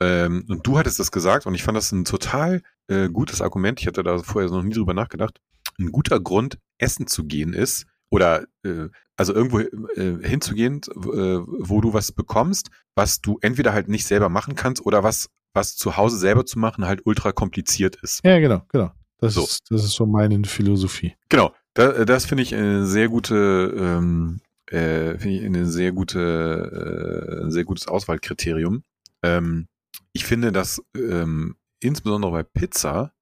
[0.00, 3.80] Ähm, und du hattest das gesagt und ich fand das ein total äh, gutes Argument.
[3.80, 5.40] Ich hatte da vorher noch nie drüber nachgedacht.
[5.78, 11.80] Ein guter Grund, essen zu gehen ist, oder äh, also irgendwo äh, hinzugehen, äh, wo
[11.80, 15.96] du was bekommst, was du entweder halt nicht selber machen kannst oder was, was zu
[15.96, 18.20] Hause selber zu machen halt ultra kompliziert ist.
[18.22, 18.92] Ja, genau, genau.
[19.18, 19.44] Das, so.
[19.44, 21.14] ist, das ist so meine Philosophie.
[21.30, 27.40] Genau, da, das finde ich eine sehr gute, ähm, äh, finde ich eine sehr gute,
[27.40, 28.84] äh, ein sehr gutes Auswahlkriterium.
[29.22, 29.68] Ähm,
[30.12, 33.12] ich finde, dass ähm, insbesondere bei Pizza,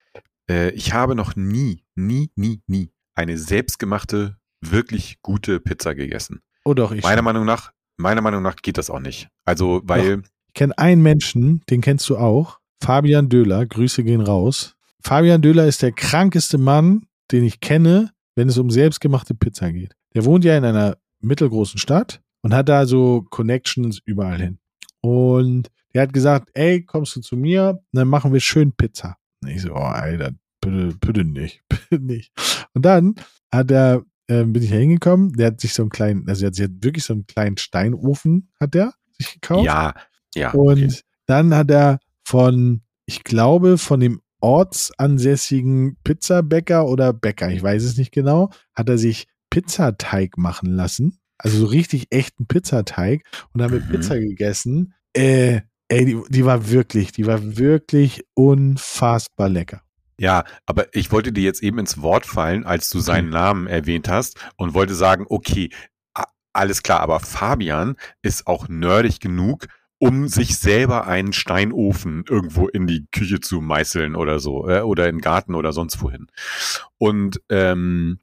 [0.49, 6.41] äh, ich habe noch nie, nie, nie, nie eine selbstgemachte wirklich gute Pizza gegessen.
[6.65, 7.03] Oh doch, ich.
[7.03, 9.29] Meiner Meinung nach, meiner Meinung nach geht das auch nicht.
[9.45, 10.19] Also, weil.
[10.19, 10.29] Doch.
[10.49, 12.59] Ich kenne einen Menschen, den kennst du auch.
[12.83, 14.75] Fabian Döhler, Grüße gehen raus.
[15.01, 19.95] Fabian Döhler ist der krankeste Mann, den ich kenne, wenn es um selbstgemachte Pizza geht.
[20.15, 24.59] Der wohnt ja in einer mittelgroßen Stadt und hat da so Connections überall hin.
[25.03, 29.17] Und der hat gesagt, ey, kommst du zu mir, dann machen wir schön Pizza.
[29.43, 32.33] Und ich so, oh, Alter, bitte, bitte nicht, bitte nicht.
[32.75, 33.15] Und dann
[33.53, 35.33] hat er äh, bin ich da hingekommen.
[35.33, 38.75] Der hat sich so einen kleinen, also er hat wirklich so einen kleinen Steinofen, hat
[38.75, 39.67] der sich gekauft.
[39.67, 39.95] Ja,
[40.35, 40.53] ja.
[40.53, 41.01] Und okay.
[41.27, 47.99] dann hat er von, ich glaube, von dem ortsansässigen Pizzabäcker oder Bäcker, ich weiß es
[47.99, 51.19] nicht genau, hat er sich Pizzateig machen lassen.
[51.37, 53.91] Also so richtig echten Pizzateig und damit mhm.
[53.91, 54.95] Pizza gegessen.
[55.13, 59.83] Äh, ey, die, die war wirklich, die war wirklich unfassbar lecker.
[60.21, 64.07] Ja, aber ich wollte dir jetzt eben ins Wort fallen, als du seinen Namen erwähnt
[64.07, 65.71] hast und wollte sagen, okay,
[66.53, 72.87] alles klar, aber Fabian ist auch nerdig genug, um sich selber einen Steinofen irgendwo in
[72.87, 76.27] die Küche zu meißeln oder so, äh, oder in den Garten oder sonst wohin.
[76.99, 78.19] Und, ähm,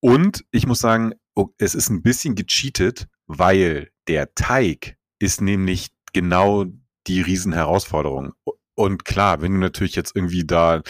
[0.00, 1.12] und ich muss sagen,
[1.58, 6.64] es ist ein bisschen gecheatet, weil der Teig ist nämlich genau
[7.06, 8.32] die Riesenherausforderung.
[8.74, 10.82] Und klar, wenn du natürlich jetzt irgendwie da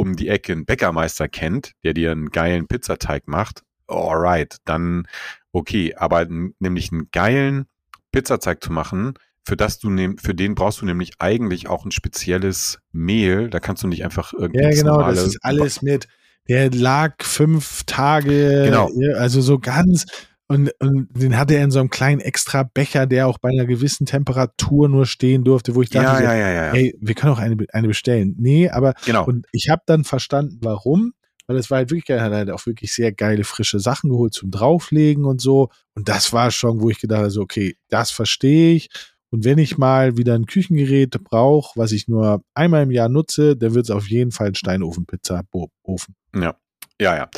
[0.00, 5.06] um die Ecke einen Bäckermeister kennt, der dir einen geilen Pizzateig macht, alright, dann
[5.52, 6.26] okay, aber
[6.58, 7.66] nämlich einen geilen
[8.10, 9.12] Pizzateig zu machen,
[9.44, 13.50] für das du nehm, für den brauchst du nämlich eigentlich auch ein spezielles Mehl.
[13.50, 14.62] Da kannst du nicht einfach irgendwie.
[14.62, 16.08] Ja, genau, das ist alles mit.
[16.48, 18.90] Der lag fünf Tage, genau.
[19.16, 20.06] also so ganz.
[20.50, 23.66] Und, und den hatte er in so einem kleinen extra Becher, der auch bei einer
[23.66, 26.64] gewissen Temperatur nur stehen durfte, wo ich dachte, Ja, ja, ja, ja.
[26.66, 26.72] ja.
[26.72, 28.34] hey, wir können auch eine, eine bestellen.
[28.36, 29.24] Nee, aber Genau.
[29.24, 31.12] und ich habe dann verstanden, warum.
[31.46, 34.10] Weil es war halt wirklich geil, er hat halt auch wirklich sehr geile frische Sachen
[34.10, 35.68] geholt zum Drauflegen und so.
[35.94, 38.88] Und das war schon, wo ich gedacht habe, so, okay, das verstehe ich.
[39.30, 43.56] Und wenn ich mal wieder ein Küchengerät brauche, was ich nur einmal im Jahr nutze,
[43.56, 46.16] dann wird es auf jeden Fall ein Steinofen-Pizza-Ofen.
[46.34, 46.56] Ja,
[47.00, 47.28] ja, ja.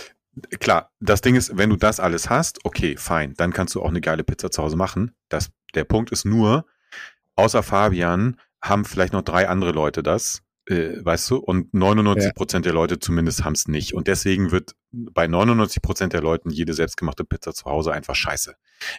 [0.60, 3.88] Klar, das Ding ist, wenn du das alles hast, okay, fein, dann kannst du auch
[3.88, 5.14] eine geile Pizza zu Hause machen.
[5.28, 6.64] Das, der Punkt ist nur,
[7.36, 12.64] außer Fabian haben vielleicht noch drei andere Leute das, äh, weißt du, und 99 Prozent
[12.64, 13.94] der Leute zumindest haben es nicht.
[13.94, 18.54] Und deswegen wird bei 99 Prozent der Leuten jede selbstgemachte Pizza zu Hause einfach scheiße.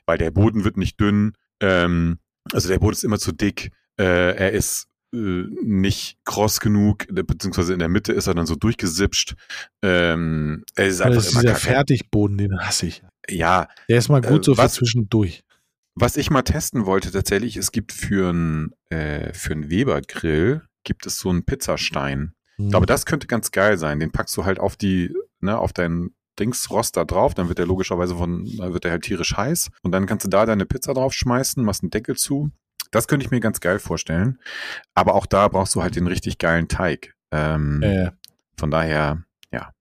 [0.05, 2.19] Weil der Boden wird nicht dünn, ähm,
[2.51, 7.73] also der Boden ist immer zu dick, äh, er ist nicht kross genug, äh, beziehungsweise
[7.73, 9.35] in der Mitte ist er dann so durchgesipscht.
[9.81, 11.55] Ähm, er ist Das einfach ist immer dieser.
[11.55, 13.03] Fertigboden, den hasse ich.
[13.29, 15.43] Ja, Der ist mal gut Äh, so für was- zwischendurch.
[15.95, 21.05] was ich mal testen wollte tatsächlich, es gibt für einen äh, für einen Weber-Grill gibt
[21.05, 22.33] es so einen Pizzastein.
[22.57, 22.65] Hm.
[22.65, 23.99] Ich glaube, das könnte ganz geil sein.
[23.99, 27.67] Den packst du halt auf die, ne, auf deinen Dingsrost da drauf, dann wird der
[27.67, 31.63] logischerweise von, wird der halt tierisch heiß und dann kannst du da deine Pizza draufschmeißen,
[31.63, 32.49] machst einen Deckel zu.
[32.93, 34.39] Das könnte ich mir ganz geil vorstellen.
[34.93, 37.15] Aber auch da brauchst du halt den richtig geilen Teig.
[37.31, 38.11] Ähm, äh,
[38.57, 39.71] Von daher, ja.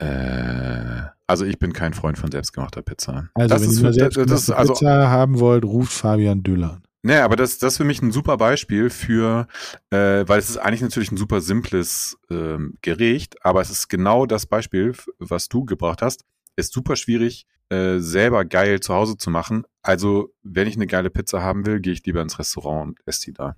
[0.00, 3.28] Äh, also ich bin kein Freund von selbstgemachter Pizza.
[3.34, 6.42] also, das wenn ist, ihr mal für- selbst das, also, Pizza haben wollt, ruft Fabian
[6.42, 6.82] Düller an.
[7.02, 9.46] Nee, aber das, das ist für mich ein super Beispiel für,
[9.90, 14.26] äh, weil es ist eigentlich natürlich ein super simples ähm, Gericht, aber es ist genau
[14.26, 16.24] das Beispiel, was du gebracht hast.
[16.56, 19.64] Ist super schwierig, äh, selber geil zu Hause zu machen.
[19.82, 23.24] Also, wenn ich eine geile Pizza haben will, gehe ich lieber ins Restaurant und esse
[23.26, 23.56] die da.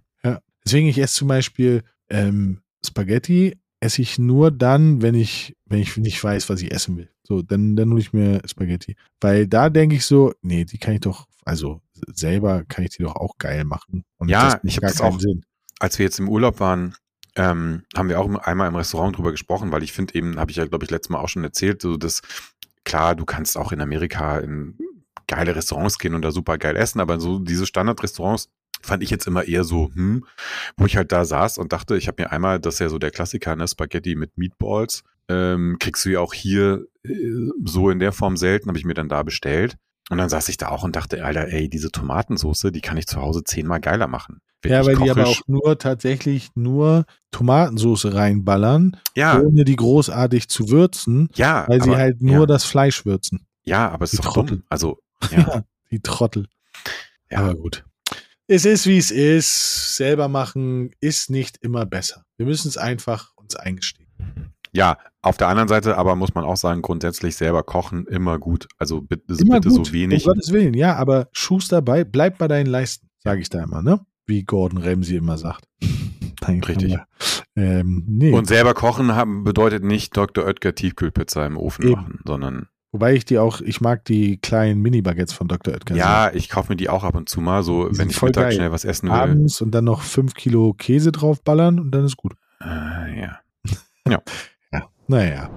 [0.65, 5.97] Deswegen, ich esse zum Beispiel ähm, Spaghetti, esse ich nur dann, wenn ich, wenn ich
[5.97, 7.09] nicht weiß, was ich essen will.
[7.25, 8.95] So, dann, dann hole ich mir Spaghetti.
[9.21, 11.81] Weil da denke ich so, nee, die kann ich doch, also
[12.15, 14.05] selber kann ich die doch auch geil machen.
[14.19, 15.45] Und Ja, ich hab gar das keinen auch- Sinn.
[15.81, 16.95] als wir jetzt im Urlaub waren,
[17.35, 20.59] ähm, haben wir auch einmal im Restaurant drüber gesprochen, weil ich finde eben, habe ich
[20.59, 22.21] ja, glaube ich, letztes Mal auch schon erzählt, so dass,
[22.85, 24.79] klar, du kannst auch in Amerika in
[25.27, 28.51] geile Restaurants gehen und da super geil essen, aber so diese Standardrestaurants
[28.83, 30.25] fand ich jetzt immer eher so, hm,
[30.77, 32.99] wo ich halt da saß und dachte, ich habe mir einmal, das ist ja so
[32.99, 37.11] der Klassiker, ne, Spaghetti mit Meatballs, ähm, kriegst du ja auch hier äh,
[37.65, 39.77] so in der Form selten, habe ich mir dann da bestellt.
[40.11, 43.07] Und dann saß ich da auch und dachte, Alter, ey, diese Tomatensoße, die kann ich
[43.07, 44.41] zu Hause zehnmal geiler machen.
[44.63, 50.49] Wenn Ja, weil die aber auch nur tatsächlich nur Tomatensauce reinballern, ja, ohne die großartig
[50.49, 53.47] zu würzen, Ja, weil sie aber, halt nur ja, das Fleisch würzen.
[53.65, 54.59] ja, aber es ist doch Trottel.
[54.59, 54.67] dumm.
[54.69, 54.99] Also,
[55.31, 56.47] ja, Die Trottel.
[57.31, 57.39] Ja.
[57.39, 57.85] Aber gut.
[58.47, 59.97] Es ist, wie es ist.
[59.97, 62.25] Selber machen ist nicht immer besser.
[62.37, 64.52] Wir müssen es einfach uns eingestehen.
[64.73, 68.67] Ja, auf der anderen Seite aber muss man auch sagen, grundsätzlich selber kochen immer gut.
[68.79, 70.25] Also bitte, Immer bitte gut, so wenig.
[70.27, 73.83] um Gottes Willen, ja, aber Schuster bei, bleib bei deinen Leisten, sage ich da immer,
[73.83, 74.01] ne?
[74.27, 75.69] Wie Gordon Ramsay immer sagt.
[76.41, 76.95] Nein, Richtig.
[76.95, 77.07] aber,
[77.55, 78.33] Ähm, nee.
[78.33, 80.45] Und selber kochen haben, bedeutet nicht Dr.
[80.45, 81.93] Oetker Tiefkühlpizza im Ofen Eben.
[81.93, 85.73] machen, sondern Wobei ich die auch, ich mag die kleinen Mini-Baguettes von Dr.
[85.73, 85.95] Oetker.
[85.95, 88.45] ja, ich kaufe mir die auch ab und zu mal, so wenn ich voll Mittag
[88.45, 88.53] geil.
[88.53, 89.15] schnell was essen sehr.
[89.17, 89.31] will.
[89.31, 92.35] Abends und dann noch fünf Kilo Käse draufballern und dann ist gut.
[92.61, 93.39] Äh, ja.
[95.09, 95.51] Naja.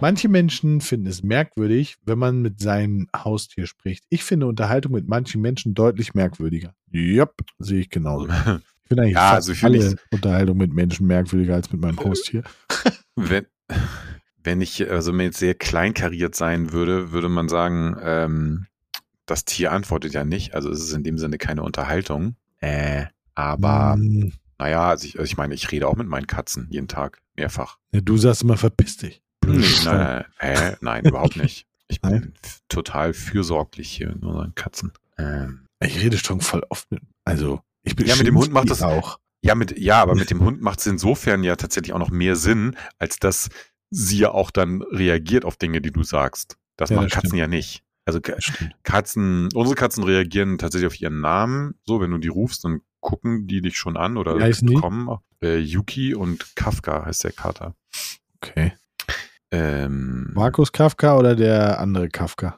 [0.00, 4.04] Manche Menschen finden es merkwürdig, wenn man mit seinem Haustier spricht.
[4.10, 6.74] Ich finde Unterhaltung mit manchen Menschen deutlich merkwürdiger.
[6.90, 8.28] Jupp, sehe ich genauso.
[8.84, 11.98] Ich finde eigentlich Ja, fast also ich alle Unterhaltung mit Menschen merkwürdiger als mit meinem
[11.98, 12.42] Haustier.
[13.16, 13.46] wenn,
[14.42, 18.66] wenn ich also mir jetzt sehr kleinkariert sein würde, würde man sagen, ähm,
[19.24, 20.54] das Tier antwortet ja nicht.
[20.54, 22.36] Also es ist in dem Sinne keine Unterhaltung.
[22.60, 26.66] Äh, aber Hm, naja, also ich, also ich meine, ich rede auch mit meinen Katzen
[26.70, 27.78] jeden Tag, mehrfach.
[27.92, 29.22] ja, du sagst immer, verpiss dich.
[29.46, 31.66] Nee, nein, nein, nein, überhaupt nicht.
[31.88, 32.32] Ich bin Nein?
[32.68, 34.92] total fürsorglich hier mit unseren Katzen.
[35.18, 37.02] Ähm, Ich rede schon voll oft mit.
[37.26, 39.18] Also, ich bin Ja, mit dem Hund macht das- auch.
[39.42, 42.36] ja, mit, ja, aber mit dem Hund macht es insofern ja tatsächlich auch noch mehr
[42.36, 43.50] Sinn, als dass
[43.90, 46.56] sie ja auch dann reagiert auf Dinge, die du sagst.
[46.78, 47.40] Das Ja, machen das Katzen stimmt.
[47.40, 47.84] ja nicht.
[48.06, 48.20] Also.
[48.82, 51.74] Katzen, unsere Katzen reagieren tatsächlich auf ihren Namen.
[51.84, 54.36] So, wenn du die rufst, dann gucken die dich schon an oder
[54.80, 55.18] kommen.
[55.40, 57.76] Äh, Yuki und Kafka heißt der Kater.
[58.36, 58.72] Okay.
[59.52, 62.56] Ähm, Markus Kafka oder der andere Kafka?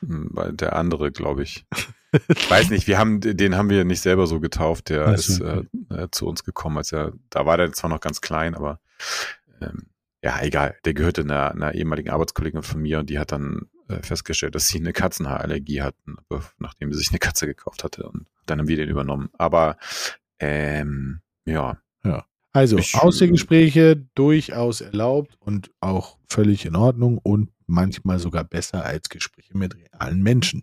[0.00, 1.66] Der andere, glaube ich.
[2.28, 4.90] Ich weiß nicht, wir haben, den haben wir nicht selber so getauft.
[4.90, 5.62] Der so, ist äh,
[5.94, 8.78] äh, zu uns gekommen, als er, da war der zwar noch ganz klein, aber
[9.60, 9.86] ähm,
[10.22, 10.76] ja, egal.
[10.84, 14.68] Der gehörte einer, einer ehemaligen Arbeitskollegin von mir und die hat dann äh, festgestellt, dass
[14.68, 16.16] sie eine Katzenhaarallergie hatten,
[16.58, 19.30] nachdem sie sich eine Katze gekauft hatte und dann haben wir den übernommen.
[19.38, 19.76] Aber
[20.38, 21.78] ähm, ja,
[22.52, 29.08] Also, Ich- Außergespräche durchaus erlaubt und auch völlig in Ordnung und manchmal sogar besser als
[29.08, 30.62] Gespräche mit realen Menschen.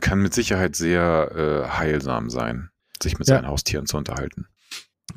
[0.00, 2.68] Kann mit Sicherheit sehr äh, heilsam sein,
[3.02, 3.36] sich mit Ja.
[3.36, 4.46] seinen Haustieren zu unterhalten.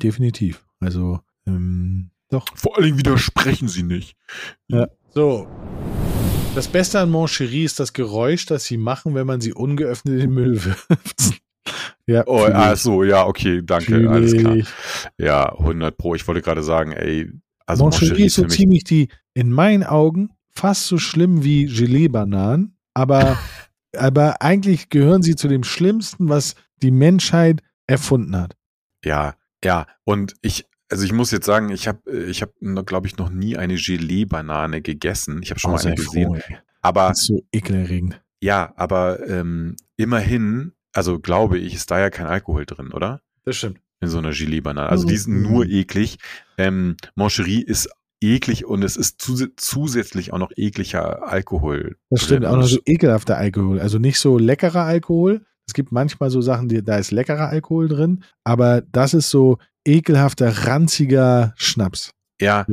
[0.02, 0.64] Definitiv.
[0.80, 2.46] Also, ähm, doch.
[2.56, 4.16] Vor allen Dingen widersprechen sie nicht.
[4.68, 4.88] Ja.
[5.10, 5.48] So.
[6.56, 10.20] Das Beste an Moncherie ist das Geräusch, das sie machen, wenn man sie ungeöffnet in
[10.20, 11.38] den Müll wirft.
[12.06, 14.56] ja, Oh, ach so, ja, okay, danke, Fühl alles klar.
[15.18, 16.14] Ja, 100 pro.
[16.14, 17.30] Ich wollte gerade sagen, ey,
[17.66, 23.36] also Moncherie ist so ziemlich die, in meinen Augen, fast so schlimm wie Gelee-Bananen, aber,
[23.94, 28.56] aber eigentlich gehören sie zu dem Schlimmsten, was die Menschheit erfunden hat.
[29.04, 29.86] ja, ja.
[30.04, 32.52] Und ich, also ich muss jetzt sagen, ich habe, ich habe,
[32.84, 35.40] glaube ich, noch nie eine Gelee-Banane gegessen.
[35.42, 36.36] Ich habe schon Oh, mal eine gesehen.
[36.36, 36.56] froh.
[36.82, 38.20] Aber Das ist so ekelerregend.
[38.40, 43.20] ja, aber ähm, immerhin, also glaube ich, ist da ja kein Alkohol drin, oder?
[43.44, 43.80] Das stimmt.
[44.00, 44.88] In so einer Gelee-Banane.
[44.88, 45.08] Also Mhm.
[45.08, 46.18] die ist nur eklig.
[46.58, 47.88] Ähm, Moncherie ist
[48.22, 51.96] eklig und es ist zus zusätzlich auch noch ekliger Alkohol.
[52.10, 52.50] Das stimmt, drin.
[52.50, 53.80] auch noch so ekelhafter Alkohol.
[53.80, 55.44] Also nicht so leckerer Alkohol.
[55.66, 59.58] Es gibt manchmal so Sachen, die, da ist leckerer Alkohol drin, aber das ist so
[59.86, 62.12] ekelhafter, ranziger Schnaps.
[62.40, 62.66] Ja,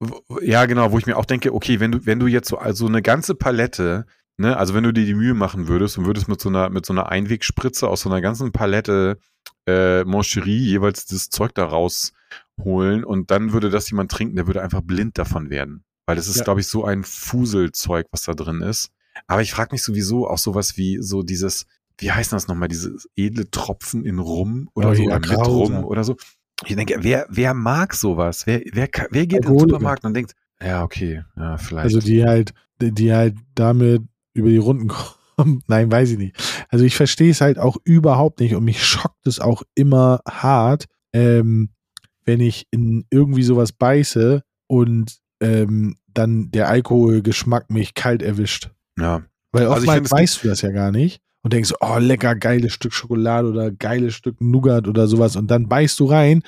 [0.00, 2.58] w- ja, genau, wo ich mir auch denke, okay, wenn du, wenn du jetzt so
[2.58, 6.28] also eine ganze Palette, ne, also wenn du dir die Mühe machen würdest und würdest
[6.28, 9.18] mit so einer, mit so einer Einwegspritze aus so einer ganzen Palette
[9.66, 14.62] äh, Moncherie jeweils das Zeug da rausholen und dann würde das jemand trinken, der würde
[14.62, 15.84] einfach blind davon werden.
[16.06, 16.44] Weil das ist, Ja.
[16.44, 18.90] glaube ich, so ein Fuselzeug, was da drin ist.
[19.26, 21.66] Aber ich frage mich sowieso auch sowas wie so dieses,
[21.98, 25.46] wie heißt das nochmal, dieses edle Tropfen in Rum oder Oh so, ja, oder mit.
[25.46, 26.16] Rum oder so.
[26.66, 28.46] Ich denke, wer, wer mag sowas?
[28.46, 29.68] Wer, wer, wer geht in den Alkoholiker.
[29.70, 31.84] Supermarkt und denkt, ja, okay, ja, vielleicht.
[31.84, 34.02] Also die halt, die die halt damit
[34.34, 34.88] über die Runden
[35.36, 35.62] kommen.
[35.68, 36.36] Nein, weiß ich nicht.
[36.68, 40.86] Also ich verstehe es halt auch überhaupt nicht und mich schockt es auch immer hart,
[41.12, 41.70] ähm,
[42.24, 48.70] wenn ich in irgendwie sowas beiße und ähm, dann der Alkoholgeschmack mich kalt erwischt.
[48.98, 49.22] ja.
[49.50, 52.74] Weil Also oftmals es weißt du das ja gar nicht und denkst, oh, lecker, geiles
[52.74, 56.42] Stück Schokolade oder geiles Stück Nougat oder sowas und dann beißt du rein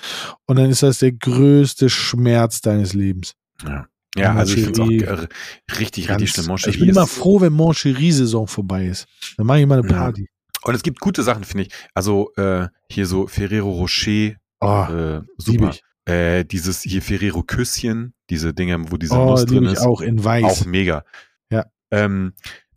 [0.45, 3.35] und dann ist das der größte Schmerz deines Lebens.
[3.67, 6.49] Ja, ja also ich finde es auch richtig, richtig schlimm.
[6.49, 9.07] Moncherie ich bin immer froh, wenn Moncherie-Saison vorbei ist.
[9.39, 9.97] Dann mache ich mal eine Ja.
[9.97, 10.29] Party.
[10.65, 11.73] Und es gibt gute Sachen, finde ich.
[11.95, 15.75] Also äh, hier so Ferrero Rocher, Oh, äh, super.
[16.05, 20.23] Äh, dieses hier Ferrero Küsschen, diese Dinge, wo diese Oh, Nuss drin ist, auch in
[20.23, 20.45] weiß.
[20.45, 21.05] auch mega.
[21.51, 21.65] Ja.
[21.91, 22.35] Ähm,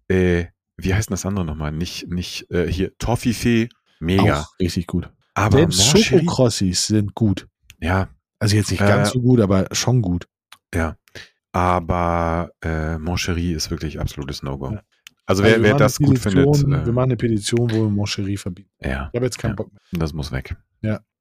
[0.07, 0.45] äh,
[0.77, 1.71] wie heißt denn das andere nochmal?
[1.71, 4.41] Nicht, nicht, äh, hier, Toffifee, mega.
[4.41, 5.09] Auch richtig gut.
[5.35, 7.47] Aber Selbst Moncherie, Schokokrossis sind gut.
[7.79, 8.09] ja,
[8.39, 10.27] Also jetzt nicht Äh, ganz so gut, aber schon gut.
[10.73, 10.95] ja.
[11.55, 14.71] Aber äh, Moncherie ist wirklich absolutes No-Go.
[14.71, 14.81] Ja.
[15.25, 17.69] Also Also wer, wir wer das eine gut findet, Petition- äh, Wir machen eine Petition,
[17.71, 18.71] wo wir Moncherie verbieten.
[18.81, 19.55] ja, Ich habe jetzt keinen Ja.
[19.57, 19.79] Bock mehr.
[19.93, 20.55] das muss weg.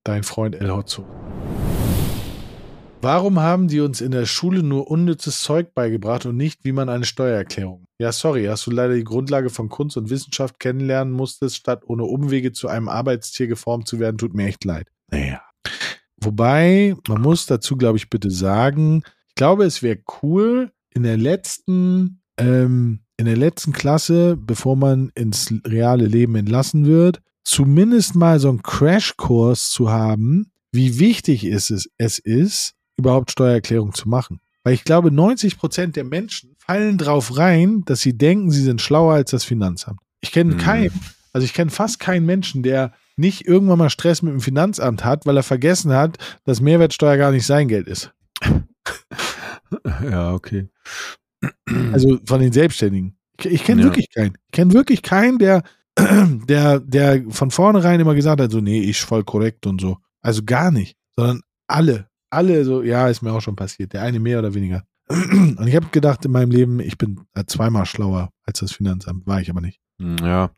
[0.04, 1.06] Dein Freund El Hotzo.
[3.04, 6.88] Warum haben die uns in der Schule nur unnützes Zeug beigebracht und nicht, wie man
[6.88, 7.84] eine Steuererklärung?
[7.98, 12.04] Ja, sorry, hast du leider die Grundlage von Kunst und Wissenschaft kennenlernen musstest, statt ohne
[12.04, 14.86] Umwege zu einem Arbeitstier geformt zu werden, tut mir echt leid.
[15.10, 15.42] Naja.
[16.16, 21.16] Wobei, man muss dazu, glaube ich, bitte sagen, ich glaube, es wäre cool, in der
[21.16, 28.38] letzten, ähm, in der letzten Klasse, bevor man ins reale Leben entlassen wird, zumindest mal
[28.38, 34.40] so einen Crashkurs zu haben, wie wichtig ist es, es ist, überhaupt Steuererklärung zu machen.
[34.64, 38.80] Weil ich glaube, 90 Prozent der Menschen fallen drauf rein, dass sie denken, sie sind
[38.80, 39.98] schlauer als das Finanzamt.
[40.20, 40.58] Ich kenne Mhm.
[40.58, 41.00] keinen,
[41.32, 45.26] also ich kenne fast keinen Menschen, der nicht irgendwann mal Stress mit dem Finanzamt hat,
[45.26, 48.12] weil er vergessen hat, dass Mehrwertsteuer gar nicht sein Geld ist.
[50.10, 50.68] Ja, okay.
[51.92, 53.16] Also von den Selbstständigen.
[53.40, 53.86] Ich, ich kenne Ja.
[53.86, 54.36] wirklich keinen.
[54.46, 55.62] Ich kenne wirklich keinen, der,
[55.98, 59.98] der, der von vornherein immer gesagt hat, so, nee, ich voll korrekt und so.
[60.20, 60.96] Also gar nicht.
[61.16, 62.08] Sondern alle.
[62.32, 63.92] Alle so, ja, ist mir auch schon passiert.
[63.92, 64.84] Der eine mehr oder weniger.
[65.08, 69.26] Und ich habe gedacht in meinem Leben, ich bin äh, zweimal schlauer als das Finanzamt.
[69.26, 69.80] War ich aber nicht.
[69.98, 70.50] Hm, Ja.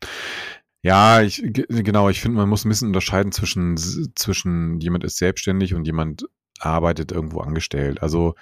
[0.83, 3.75] Ja, ich, ge- genau, ich finde, man muss ein bisschen unterscheiden zwischen,
[4.15, 6.27] zwischen jemand ist selbstständig und jemand
[6.59, 8.03] arbeitet irgendwo angestellt.
[8.03, 8.35] Also,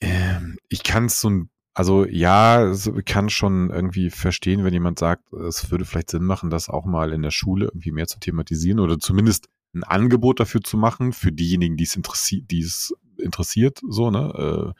[0.00, 5.00] ähm, ich kann es so ein, also ja, es kann schon irgendwie verstehen, wenn jemand
[5.00, 8.20] sagt, es würde vielleicht Sinn machen, das auch mal in der Schule irgendwie mehr zu
[8.20, 12.94] thematisieren oder zumindest ein Angebot dafür zu machen für diejenigen, die es interessiert, die es
[13.18, 14.74] interessiert, so, ne?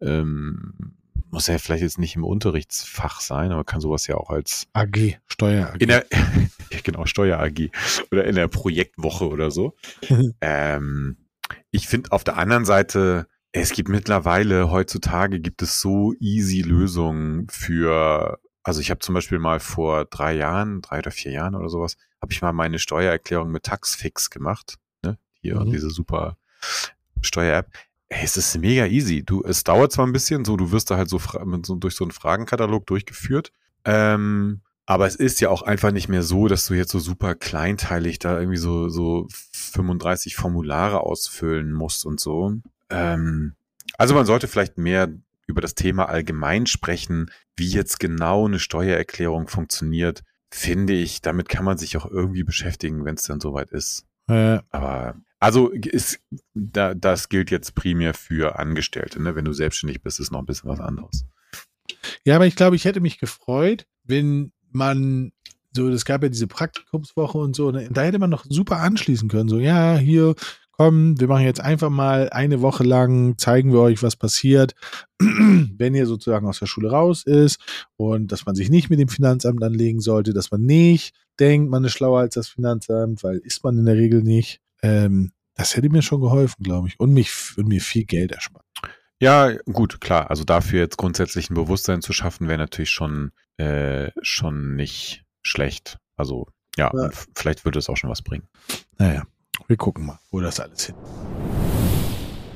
[0.00, 0.94] Äh, ähm,
[1.30, 5.18] muss ja vielleicht jetzt nicht im Unterrichtsfach sein, aber kann sowas ja auch als AG,
[5.26, 5.80] Steuer AG.
[5.80, 6.04] in der
[6.84, 7.70] genau Steuer AG
[8.10, 9.74] oder in der Projektwoche oder so.
[10.42, 11.16] ähm,
[11.70, 17.48] ich finde auf der anderen Seite, es gibt mittlerweile heutzutage gibt es so easy Lösungen
[17.50, 18.38] für.
[18.62, 21.96] Also ich habe zum Beispiel mal vor drei Jahren, drei oder vier Jahren oder sowas,
[22.20, 24.78] habe ich mal meine Steuererklärung mit Taxfix gemacht.
[25.02, 25.18] Ne?
[25.40, 25.72] Hier Mhm.
[25.72, 26.36] diese super
[27.20, 27.68] Steuer-App.
[28.08, 29.24] ey, es ist mega easy.
[29.24, 31.18] Du, es dauert zwar ein bisschen, so, du wirst da halt so,
[31.64, 33.52] so durch so einen Fragenkatalog durchgeführt.
[33.86, 37.34] Ähm, aber es ist ja auch einfach nicht mehr so, dass du jetzt so super
[37.34, 42.54] kleinteilig da irgendwie so, so 35 Formulare ausfüllen musst und so.
[42.90, 43.54] Ähm,
[43.96, 45.08] also man sollte vielleicht mehr
[45.46, 51.64] über das Thema allgemein sprechen, wie jetzt genau eine Steuererklärung funktioniert, finde ich, damit kann
[51.64, 54.06] man sich auch irgendwie beschäftigen, wenn es dann soweit ist.
[54.28, 56.20] Äh, Aber also ist,
[56.54, 59.20] da, das gilt jetzt primär für Angestellte.
[59.20, 59.34] Ne?
[59.34, 61.24] Wenn du selbstständig bist, ist noch ein bisschen was anderes.
[62.24, 65.32] Ja, aber ich glaube, ich hätte mich gefreut, wenn man
[65.72, 69.28] so, es gab ja diese Praktikumswoche und so, ne, da hätte man noch super anschließen
[69.28, 69.48] können.
[69.48, 70.34] So, ja, hier,
[70.72, 74.74] komm, wir machen jetzt einfach mal eine Woche lang, zeigen wir euch, was passiert,
[75.18, 77.60] wenn ihr sozusagen aus der Schule raus ist
[77.96, 81.84] und dass man sich nicht mit dem Finanzamt anlegen sollte, dass man nicht denkt, man
[81.84, 84.60] ist schlauer als das Finanzamt, weil ist man in der Regel nicht.
[84.82, 88.64] Ähm, das hätte mir schon geholfen, glaube ich, und, mich, und mir viel Geld erspart.
[89.20, 90.30] Ja, gut, klar.
[90.30, 95.98] Also dafür jetzt grundsätzlich ein Bewusstsein zu schaffen, wäre natürlich schon, äh, schon nicht schlecht.
[96.16, 97.10] Also ja, Ja.
[97.36, 98.48] vielleicht würde es auch schon was bringen.
[98.98, 99.22] Naja,
[99.68, 100.94] wir gucken mal, wo das alles hin.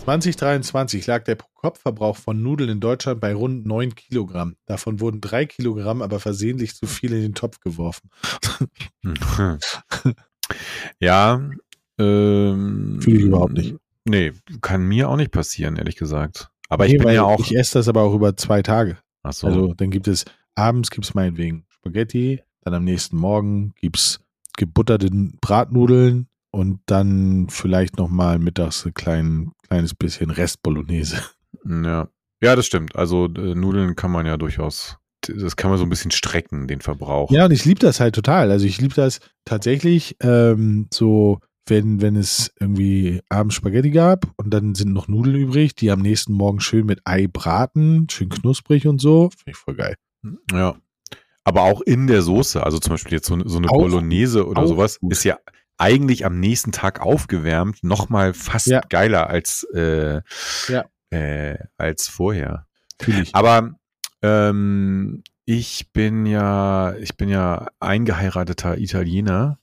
[0.06, 4.54] 2023 lag der Pro-Kopf-Verbrauch von Nudeln in Deutschland bei rund 9 Kilogramm.
[4.66, 8.08] Davon wurden 3 Kilogramm aber versehentlich zu viel in den Topf geworfen.
[11.00, 11.50] ja.
[11.98, 13.74] Ähm, Fühle ich überhaupt nicht.
[14.04, 16.50] Nee, kann mir auch nicht passieren, ehrlich gesagt.
[16.68, 17.40] Aber ich Nee, bin weil ja auch.
[17.40, 18.98] Ich esse das aber auch über zwei Tage.
[19.24, 19.48] ach so.
[19.48, 24.20] Also dann gibt es, abends gibt es meinetwegen Spaghetti, dann am nächsten Morgen gibt es
[24.56, 31.22] gebutterte Bratnudeln und dann vielleicht nochmal mittags ein klein, kleines bisschen Rest Bolognese.
[31.68, 32.08] Ja.
[32.42, 32.96] ja, das stimmt.
[32.96, 36.80] Also äh, Nudeln kann man ja durchaus, das kann man so ein bisschen strecken, den
[36.80, 37.30] Verbrauch.
[37.30, 38.50] Ja, und ich liebe das halt total.
[38.50, 44.50] Also ich liebe das tatsächlich ähm, so, wenn, wenn es irgendwie abends Spaghetti gab und
[44.54, 48.86] dann sind noch Nudeln übrig, die am nächsten Morgen schön mit Ei braten, schön knusprig
[48.86, 49.30] und so.
[49.30, 49.96] Finde ich voll geil.
[50.52, 50.76] Ja.
[51.44, 54.66] Aber auch in der Soße, also zum Beispiel jetzt so, so eine Auch- Bolognese oder
[54.66, 55.12] sowas, gut.
[55.12, 55.38] ist ja
[55.78, 58.80] eigentlich am nächsten Tag aufgewärmt, nochmal fast Ja.
[58.88, 60.22] geiler als, äh,
[60.68, 60.84] Ja.
[61.10, 62.66] äh, als vorher.
[63.00, 63.34] Fühle ich.
[63.34, 63.74] Aber
[64.22, 69.58] ähm, ich bin ja, ich bin ja eingeheirateter Italiener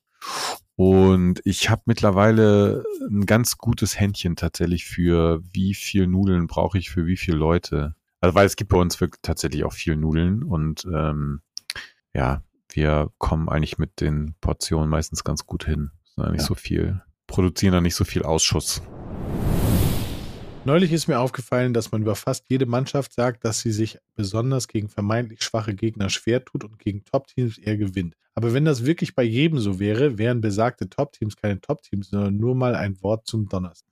[0.75, 6.89] und ich habe mittlerweile ein ganz gutes Händchen tatsächlich für wie viel Nudeln brauche ich
[6.89, 7.95] für wie viele Leute.
[8.21, 11.41] Also weil es gibt bei uns wirklich tatsächlich auch viel Nudeln und ähm,
[12.13, 15.91] ja, wir kommen eigentlich mit den Portionen meistens ganz gut hin.
[16.15, 16.47] Ist da nicht Ja.
[16.47, 18.83] so viel, produzieren da nicht so viel Ausschuss.
[20.63, 24.67] Neulich ist mir aufgefallen, dass man über fast jede Mannschaft sagt, dass sie sich besonders
[24.67, 28.13] gegen vermeintlich schwache Gegner schwer tut und gegen Top-Teams eher gewinnt.
[28.35, 32.53] Aber wenn das wirklich bei jedem so wäre, wären besagte Top-Teams keine Top-Teams, sondern nur
[32.53, 33.89] mal ein Wort zum Donnerstag.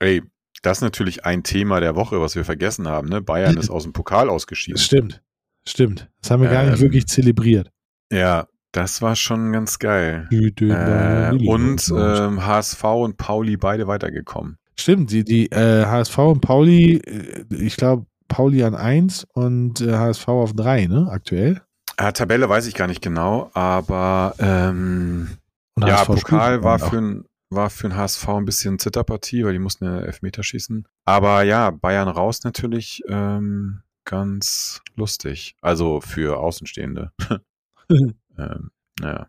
[0.00, 0.22] Ey,
[0.62, 3.08] das ist natürlich ein Thema der Woche, was wir vergessen haben.
[3.10, 3.20] Ne?
[3.20, 4.78] Bayern ist aus dem Pokal ausgeschieden.
[4.78, 5.22] Stimmt.
[5.68, 6.10] Stimmt.
[6.22, 7.70] Das haben wir gar nicht Ähm, wirklich zelebriert.
[8.10, 10.28] Ja, das war schon ganz geil.
[10.30, 14.58] Äh, und ähm, HSV und Pauli beide weitergekommen.
[14.78, 19.96] Stimmt, die, die äh, HSV und Pauli, äh, ich glaube, Pauli an 1 und äh,
[19.96, 21.60] HSV auf 3, ne, aktuell.
[21.96, 25.36] Äh, Tabelle weiß ich gar nicht genau, aber ähm,
[25.78, 29.58] ja, HSV Pokal war für, ein, war für ein HSV ein bisschen Zitterpartie, weil die
[29.58, 30.86] mussten ja Elfmeter schießen.
[31.04, 35.56] Aber ja, Bayern raus natürlich ähm, ganz lustig.
[35.60, 37.12] Also für Außenstehende.
[38.40, 38.70] ähm,
[39.00, 39.28] naja.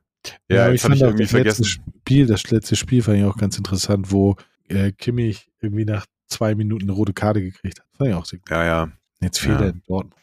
[0.49, 1.66] Ja, habe ich fand auch irgendwie das letzte vergessen.
[1.66, 4.36] Spiel, das letzte Spiel fand ich auch ganz interessant, wo
[4.70, 7.88] äh, Kimmich irgendwie nach zwei Minuten eine rote Karte gekriegt hat.
[7.97, 8.49] Fand ich auch sehr gut.
[8.51, 8.91] Ja, ja.
[9.20, 9.66] Jetzt fehlt Ja.
[9.66, 10.16] er in Dortmund.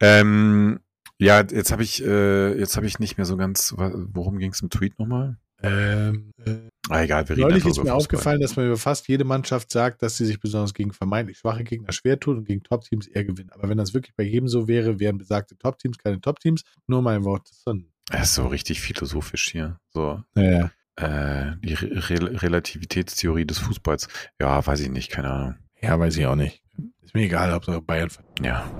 [0.00, 0.80] Ähm,
[1.18, 4.60] ja, jetzt habe ich, äh, jetzt habe ich nicht mehr so ganz, worum ging es
[4.62, 5.36] im Tweet nochmal?
[5.64, 6.54] Ähm, äh,
[6.88, 7.90] Ah, egal, wir reden neulich ist mir Fußball.
[7.92, 11.62] aufgefallen, dass man über fast jede Mannschaft sagt, dass sie sich besonders gegen vermeintlich schwache
[11.62, 13.52] Gegner schwer tut und gegen Top-Teams eher gewinnt.
[13.52, 16.64] Aber wenn das wirklich bei jedem so wäre, wären besagte Top-Teams keine Top-Teams.
[16.88, 17.46] Nur mein Wort.
[17.52, 17.86] Son.
[18.08, 19.78] Das ist so richtig philosophisch hier.
[19.90, 20.70] So, Naja.
[20.96, 24.08] äh, die Re Re Relativitätstheorie des Fußballs.
[24.40, 25.54] Ja, weiß ich nicht, keine Ahnung.
[25.80, 26.62] Ja, weiß ich auch nicht.
[27.02, 28.10] Ist mir egal, Hauptsache Bayern.
[28.42, 28.70] Ja.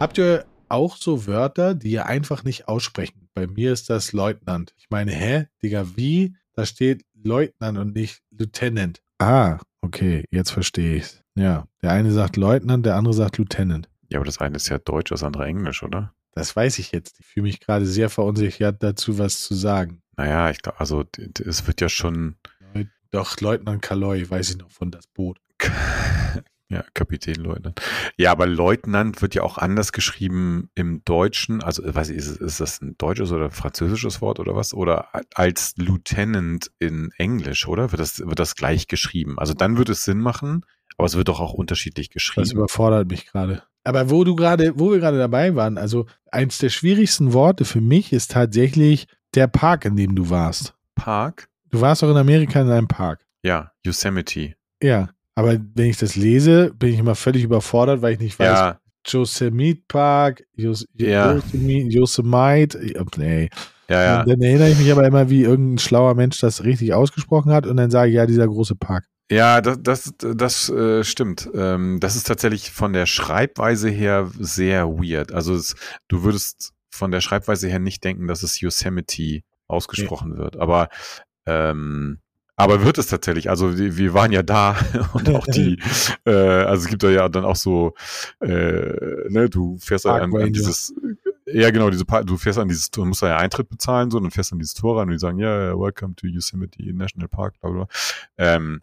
[0.00, 3.28] Habt ihr auch so Wörter, die ihr einfach nicht aussprechen?
[3.34, 4.74] Bei mir ist das Leutnant.
[4.76, 5.46] Ich meine, hä?
[5.62, 6.36] Digga, wie?
[6.54, 9.02] Da steht Leutnant und nicht Lieutenant.
[9.18, 11.22] Ah, okay, jetzt verstehe ich's.
[11.36, 13.88] Ja, der eine sagt Leutnant, der andere sagt Lieutenant.
[14.08, 16.12] Ja, aber das eine ist ja Deutsch, das andere Englisch, oder?
[16.34, 17.16] Das weiß ich jetzt.
[17.20, 20.02] Ich fühle mich gerade sehr verunsichert dazu, was zu sagen.
[20.16, 21.04] Naja, ich glaube, also
[21.44, 22.36] es wird ja schon
[23.10, 25.38] Doch, Leutnant Kaloy, weiß ich noch von das Boot.
[26.68, 27.80] ja, Kapitän Leutnant.
[28.16, 31.62] Ja, aber Leutnant wird ja auch anders geschrieben im Deutschen.
[31.62, 34.74] Also, äh, weiß ich, ist, ist das ein deutsches oder französisches Wort oder was?
[34.74, 37.92] Oder als Lieutenant in Englisch, oder?
[37.92, 39.38] Wird das, wird das gleich geschrieben?
[39.38, 40.64] Also dann würde es Sinn machen,
[40.96, 42.50] Aber es wird doch auch unterschiedlich Das geschrieben.
[42.50, 43.62] überfordert mich gerade.
[43.84, 47.82] Aber wo du gerade, wo wir gerade dabei waren, also eins der schwierigsten Worte für
[47.82, 50.74] mich ist tatsächlich der Park, in dem du warst.
[50.94, 51.48] Park?
[51.70, 53.20] Du warst auch in Amerika in einem Park.
[53.42, 54.54] Ja, Yosemite.
[54.82, 55.10] Ja.
[55.34, 58.80] Aber wenn ich das lese, bin ich immer völlig überfordert, weil ich nicht weiß, Ja,
[59.06, 61.34] Yosemite Park, Yos Ja.
[61.34, 63.50] Yosemite, Yosemite, äh, nee.
[63.88, 64.24] ja, ja.
[64.24, 67.76] Dann erinnere ich mich aber immer, wie irgendein schlauer Mensch das richtig ausgesprochen hat und
[67.76, 69.06] dann sage ich, ja, dieser große Park.
[69.30, 71.48] Ja, das, das, das äh, stimmt.
[71.54, 75.32] Ähm, das ist tatsächlich von der Schreibweise her sehr weird.
[75.32, 75.74] Also es,
[76.08, 80.56] du würdest von der Schreibweise her nicht denken, dass es Yosemite ausgesprochen wird.
[80.58, 80.88] Aber
[81.46, 82.18] ähm,
[82.56, 83.50] aber wird es tatsächlich.
[83.50, 84.76] Also wir, wir waren ja da
[85.12, 85.80] und auch die,
[86.24, 87.94] äh, also es gibt da ja dann auch so,
[88.40, 90.94] äh, ne, du fährst Park an, an dieses,
[91.46, 94.18] ja genau, diese Park, du fährst an dieses, du musst da ja Eintritt bezahlen, so,
[94.18, 96.80] und dann fährst an dieses Tor rein und die sagen, ja, yeah, welcome to Yosemite
[96.94, 97.84] National Park, bla bla.
[97.84, 97.88] bla.
[98.38, 98.82] Ähm,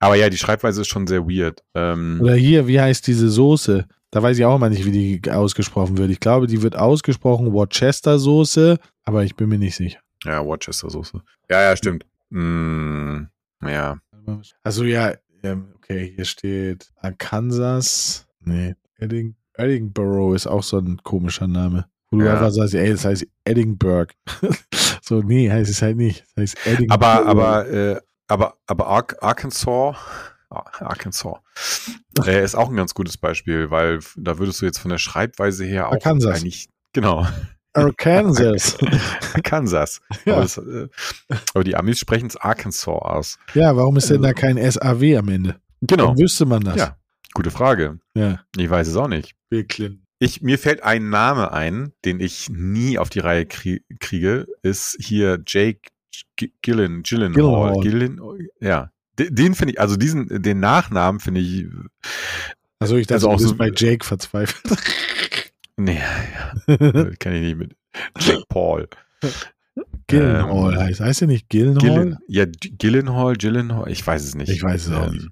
[0.00, 1.62] aber ja, die Schreibweise ist schon sehr weird.
[1.74, 3.86] Ähm, Oder hier, wie heißt diese Soße?
[4.10, 4.90] Da weiß ich auch immer nicht, wie
[5.20, 6.10] die ausgesprochen wird.
[6.10, 10.00] Ich glaube, die wird ausgesprochen Worcester Soße, aber ich bin mir nicht sicher.
[10.24, 11.20] ja, Worcester Soße.
[11.48, 12.04] Ja, ja, stimmt.
[12.30, 13.22] Mm,
[13.64, 13.98] ja.
[14.64, 18.26] Also ja, ähm, okay, hier steht Arkansas.
[18.44, 21.86] Nee, Edding, Edinburgh ist auch so ein komischer Name.
[22.10, 22.32] Wo du Ja.
[22.34, 24.12] einfach sagst, ey, das heißt Edinburgh.
[25.02, 26.24] so, nee, heißt es halt nicht.
[26.34, 26.94] Das heißt Edinburgh.
[26.94, 28.00] Aber, aber, äh,
[28.30, 29.96] aber, aber Ar Arkansas,
[30.48, 31.38] Ar- Arkansas,
[32.26, 35.64] äh, ist auch ein ganz gutes Beispiel, weil da würdest du jetzt von der Schreibweise
[35.64, 36.36] her auch Arkansas.
[36.40, 37.26] eigentlich, genau,
[37.72, 38.78] Arkansas.
[39.34, 40.00] Arkansas.
[40.24, 40.34] Ja.
[40.34, 40.88] Aber, das, äh,
[41.54, 43.38] aber die Amis sprechen es Arkansas aus.
[43.54, 45.60] ja, warum ist denn da kein SAW am Ende?
[45.82, 46.08] Genau.
[46.08, 46.76] Dann wüsste man das.
[46.76, 46.96] Ja.
[47.32, 48.00] Gute Frage.
[48.14, 48.40] ja.
[48.56, 49.34] Ich weiß es auch nicht.
[49.50, 50.04] Bill Clinton.
[50.18, 54.98] Ich, mir fällt ein Name ein, den ich nie auf die Reihe krie kriege, ist
[55.00, 55.88] hier Jake
[56.62, 57.02] Gillen.
[57.02, 57.80] Gyllenhaal.
[57.80, 58.20] Gillen,
[58.60, 58.90] ja.
[59.18, 61.66] Den, den finde ich, also diesen, den Nachnamen finde ich,
[62.78, 64.78] Also ich dachte, Also du auch bist so- bei Jake verzweifelt.
[65.76, 66.76] nee, ja,
[67.18, 67.76] kann ich nicht mit.
[68.18, 68.88] Jake Paul.
[70.06, 71.00] Gillenhall Ähm, heißt.
[71.00, 71.80] Heißt er nicht Gillenhall?
[71.80, 74.48] Gillen, ja, Gillenhall, Gillenhall, ich weiß es nicht.
[74.48, 75.28] Ich weiß es auch nicht.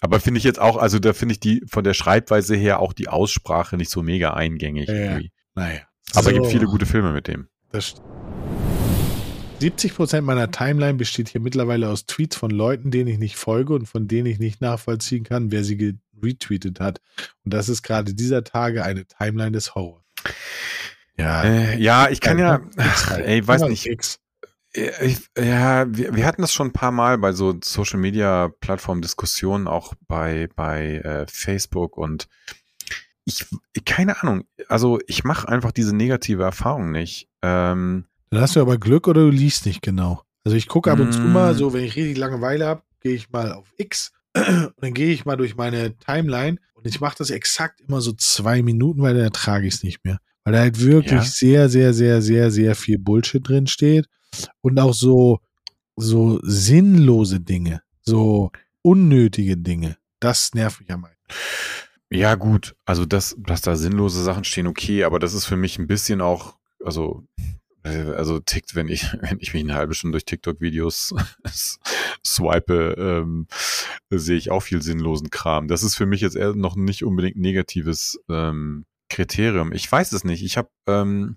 [0.00, 2.92] Aber finde ich jetzt auch, also da finde ich die von der Schreibweise her auch
[2.92, 5.18] die Aussprache nicht so mega eingängig Ja.
[5.54, 5.80] Naja.
[6.14, 7.48] Aber So, es gibt viele gute Filme mit dem.
[7.72, 8.00] Das st-
[9.60, 13.86] 70% meiner Timeline besteht hier mittlerweile aus Tweets von Leuten, denen ich nicht folge und
[13.86, 17.00] von denen ich nicht nachvollziehen kann, wer sie retweetet hat.
[17.44, 20.04] Und das ist gerade dieser Tage eine Timeline des Horrors.
[21.16, 23.26] Ja, Äh, ja, ich kann ja, X halt.
[23.26, 23.86] ey, weiß nicht.
[23.86, 24.18] Ich,
[25.36, 29.66] ja, wir, wir hatten das schon ein paar Mal bei so Social Media Plattform Diskussionen,
[29.66, 32.28] auch bei, bei äh, Facebook und
[33.24, 33.46] ich,
[33.84, 37.28] keine Ahnung, also ich mache einfach diese negative Erfahrung nicht.
[37.42, 40.22] Ähm, Dann hast du aber Glück oder du liest nicht genau.
[40.44, 41.32] Also ich gucke ab und zu Mm.
[41.32, 45.10] mal, so wenn ich richtig Langeweile habe, gehe ich mal auf X und dann gehe
[45.12, 49.14] ich mal durch meine Timeline und ich mache das exakt immer so zwei Minuten, weil
[49.14, 50.18] dann ertrage ich es nicht mehr.
[50.44, 51.22] Weil da halt wirklich Ja.
[51.22, 54.06] sehr, sehr, sehr, sehr, sehr viel Bullshit drin steht
[54.60, 55.40] und auch so,
[55.96, 58.50] so sinnlose Dinge, so
[58.82, 59.96] unnötige Dinge.
[60.20, 61.18] Das nervt mich am meisten.
[62.10, 65.78] ja, gut, also das, dass da sinnlose Sachen stehen, okay, aber das ist für mich
[65.78, 67.24] ein bisschen auch, also,
[67.82, 71.14] also tickt, wenn ich, wenn ich mich eine halbe Stunde durch TikTok-Videos
[72.26, 73.46] swipe, ähm,
[74.10, 75.68] sehe ich auch viel sinnlosen Kram.
[75.68, 79.72] Das ist für mich jetzt eher noch nicht unbedingt ein negatives ähm, Kriterium.
[79.72, 80.42] Ich weiß es nicht.
[80.42, 81.36] Ich habe, ähm,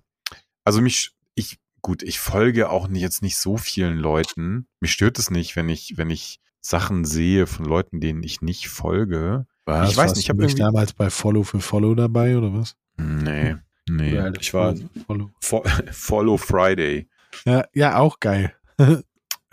[0.64, 4.68] also mich, ich, gut, ich folge auch nicht, jetzt nicht so vielen Leuten.
[4.80, 8.68] Mich stört es nicht, wenn ich, wenn ich Sachen sehe von Leuten, denen ich nicht
[8.70, 9.46] folge.
[9.66, 11.96] Was, Ich weiß warst nicht, ich du hab nicht irgendwie- damals bei Follow für Follow
[11.96, 12.76] dabei oder was?
[12.98, 13.56] Nee,
[13.90, 14.14] nee.
[14.18, 14.76] Oder ich war
[15.08, 15.32] Follow.
[15.40, 17.08] Fo Follow Friday.
[17.46, 18.54] Ja, ja, auch geil.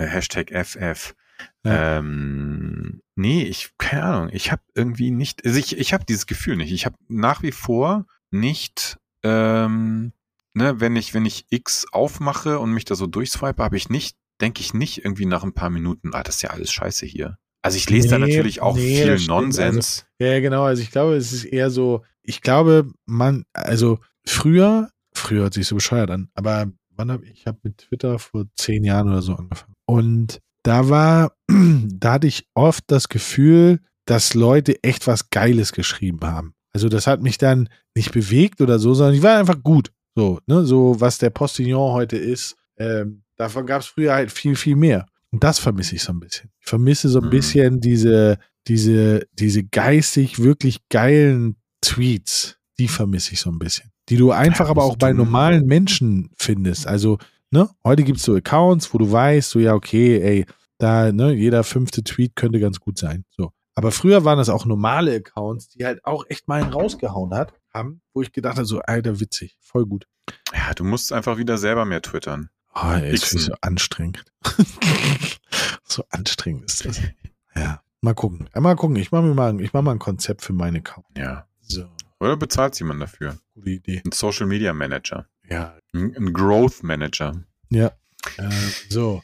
[0.01, 1.17] Äh, Hashtag FF.
[1.65, 1.99] Ja.
[1.99, 6.57] Ähm, nee, ich, keine Ahnung, ich habe irgendwie nicht, also ich, ich habe dieses Gefühl
[6.57, 6.73] nicht.
[6.73, 10.13] Ich habe nach wie vor nicht, ähm,
[10.55, 14.17] ne, wenn ich, wenn ich X aufmache und mich da so durchswipe, habe ich nicht,
[14.41, 17.39] denke ich nicht irgendwie nach ein paar Minuten, ah, das ist ja alles scheiße hier.
[17.61, 19.29] Also ich lese da Nee, natürlich auch nee, viel stimmt.
[19.29, 20.07] Nonsens.
[20.19, 20.63] Ja, ja, genau.
[20.63, 23.99] Also ich glaube, es ist eher so, ich glaube, man, also
[24.31, 28.19] früher, früher hört sich so bescheuert an, aber wann habe ich, ich habe mit Twitter
[28.19, 29.75] vor zehn Jahren oder so angefangen.
[29.87, 36.21] Und da war, da hatte ich oft das Gefühl, dass Leute echt was Geiles geschrieben
[36.23, 36.55] haben.
[36.73, 39.91] Also das hat mich dann nicht bewegt oder so, sondern ich war einfach gut.
[40.15, 44.57] So, ne, so was der Postillon heute ist, ähm, davon gab es früher halt viel,
[44.57, 45.07] viel mehr.
[45.31, 46.51] Und das vermisse ich so ein bisschen.
[46.61, 47.31] Ich vermisse so ein Mhm.
[47.31, 52.59] bisschen diese, diese, diese geistig wirklich geilen Tweets.
[52.79, 53.91] Die vermisse ich so ein bisschen.
[54.09, 56.87] Die du einfach Ja, aber auch bei normalen Menschen findest.
[56.87, 57.19] Also,
[57.51, 60.47] ne, heute gibt es so Accounts, wo du weißt, so ja, okay, ey,
[60.79, 63.25] da, ne, jeder fünfte Tweet könnte ganz gut sein.
[63.31, 63.53] So.
[63.75, 67.53] Aber früher waren das auch normale Accounts, die halt auch echt mal einen rausgehauen hat,
[67.73, 70.07] haben, wo ich gedacht habe, so, alter, witzig, voll gut.
[70.53, 72.51] Ja, du musst einfach wieder selber mehr twittern.
[72.75, 74.25] Oh, ey, ist so anstrengend.
[75.85, 77.01] so anstrengend ist das.
[77.57, 78.49] Ja, mal gucken.
[78.55, 78.95] Mal gucken.
[78.97, 81.07] Ich mache mir mal, ich mach mal ein Konzept für meinen Account.
[81.17, 81.49] Ja.
[81.61, 81.87] So,
[82.21, 83.39] Oder bezahlt jemand dafür?
[83.55, 84.03] gute Idee.
[84.05, 85.27] Ein Social Media Manager.
[85.49, 87.45] Ja, Ein, ein Growth Manager.
[87.71, 87.93] Ja.
[88.37, 88.51] Äh,
[88.89, 89.23] so.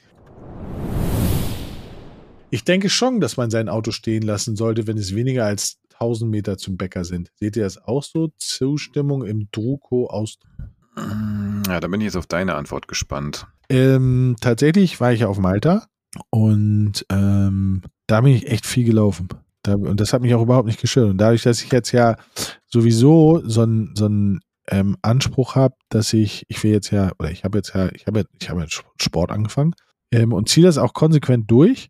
[2.51, 6.31] Ich denke schon, dass man sein Auto stehen lassen sollte, wenn es weniger als 1000
[6.31, 7.31] Meter zum Bäcker sind.
[7.41, 8.33] Seht ihr das auch so?
[8.39, 10.39] Zustimmung im Druko aus.
[10.97, 13.47] Mm, Ja, da bin ich jetzt auf deine Antwort gespannt.
[13.69, 15.89] Ähm, tatsächlich war ich auf Malta
[16.31, 19.29] und ähm, da bin ich echt viel gelaufen.
[19.65, 21.11] Da, und das hat mich auch überhaupt nicht gestört.
[21.11, 22.17] Und dadurch, dass ich jetzt ja
[22.69, 27.31] sowieso so einen so einen, ähm, Anspruch habe, dass ich, ich will jetzt ja, oder
[27.31, 29.75] ich habe jetzt ja, ich habe ich habe jetzt Sport angefangen
[30.13, 31.89] ähm, und ziehe das auch konsequent durch.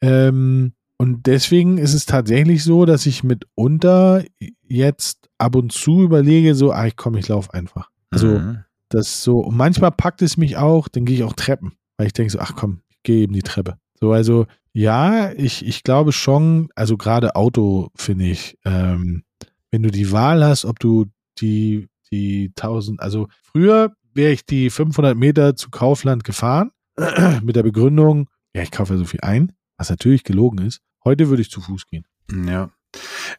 [0.00, 4.24] Ähm, und deswegen ist es tatsächlich so, dass ich mitunter
[4.68, 7.88] jetzt ab und zu überlege, so, ah, ich komm, ich laufe einfach.
[8.10, 8.64] Also, Mhm.
[8.88, 12.14] das so, und manchmal packt es mich auch, dann gehe ich auch Treppen, weil ich
[12.14, 13.76] denke so, ach komm, ich gehe eben die Treppe.
[13.98, 19.24] So, also ja, ich, ich glaube schon, also gerade Auto finde ich, ähm,
[19.70, 21.06] wenn du die Wahl hast, ob du
[21.38, 26.70] die, die 1000, also früher wäre ich die 500 Meter zu Kaufland gefahren
[27.42, 30.80] mit der Begründung, ja, ich kaufe ja so viel ein, was natürlich gelogen ist.
[31.04, 32.06] Heute würde ich zu Fuß gehen.
[32.30, 32.70] Ja.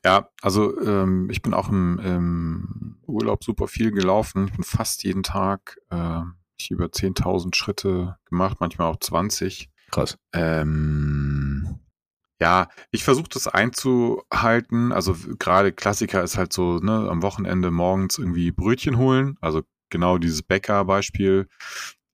[0.06, 4.48] Ja, also ähm, ich bin auch im, im Urlaub super viel gelaufen.
[4.48, 6.22] Ich bin fast jeden Tag äh,
[6.58, 9.70] ich über 10.000 Schritte gemacht, manchmal auch 20.
[9.92, 10.18] Krass.
[10.34, 11.80] Ähm,
[12.42, 14.92] ja, ich versuche das einzuhalten.
[14.92, 19.38] Also gerade Klassiker ist halt so, ne, am Wochenende morgens irgendwie Brötchen holen.
[19.42, 21.48] Also genau dieses Bäcker-Beispiel.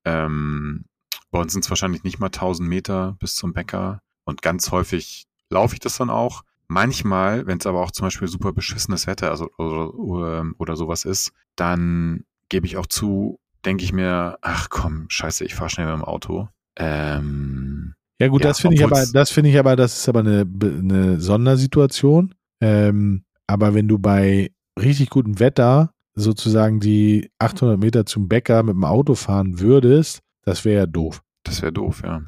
[0.03, 0.85] Ähm,
[1.31, 4.01] bei uns sind es wahrscheinlich nicht mal 1000 Meter bis zum Bäcker.
[4.25, 6.43] Und ganz häufig laufe ich das dann auch.
[6.67, 11.05] Manchmal, wenn es aber auch zum Beispiel super beschissenes Wetter also, oder, oder, oder sowas
[11.05, 15.85] ist, dann gebe ich auch zu, denke ich mir, ach komm, scheiße, ich fahre schnell
[15.85, 16.49] mit dem Auto.
[16.77, 20.19] Ähm, Ja gut, Ja, das finde ich aber, das finde ich aber, das ist aber
[20.19, 22.33] eine, eine Sondersituation.
[22.61, 28.75] Ähm, aber wenn du bei richtig gutem Wetter sozusagen die 800 Meter zum Bäcker mit
[28.75, 31.21] dem Auto fahren würdest, das wäre ja doof.
[31.43, 32.23] das wäre doof, ja.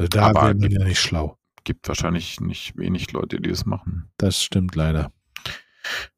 [0.00, 1.36] Also da wäre man ja nicht schlau.
[1.64, 4.08] Gibt wahrscheinlich nicht wenig Leute, die das machen.
[4.16, 5.12] Das stimmt leider.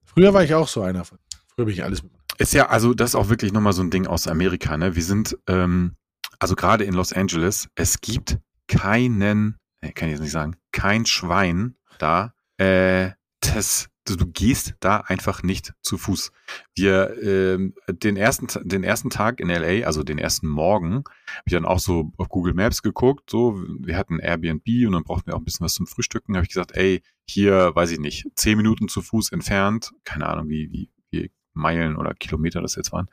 [0.05, 1.19] Früher war ich auch so einer von.
[1.49, 2.13] Früher bin ich alles mit.
[2.39, 4.95] Ist ja, also das ist auch wirklich nochmal so ein Ding aus Amerika, ne?
[4.95, 5.97] Wir sind, ähm,
[6.43, 11.07] also gerade in Los Angeles, es gibt keinen, äh, kann ich jetzt nicht sagen, kein
[11.07, 16.33] Schwein da, äh, das, du, gehst da einfach nicht zu Fuß.
[16.75, 21.53] Wir, ähm, den ersten, den ersten Tag in LA, also den ersten Morgen, habe ich
[21.53, 25.37] dann auch so auf Google Maps geguckt, so, wir hatten Airbnb und dann brauchten wir
[25.37, 28.57] auch ein bisschen was zum Frühstücken, habe ich gesagt, ey, hier, weiß ich nicht, zehn
[28.57, 33.09] Minuten zu Fuß entfernt, keine Ahnung, wie, wie, wie Meilen oder Kilometer das jetzt waren,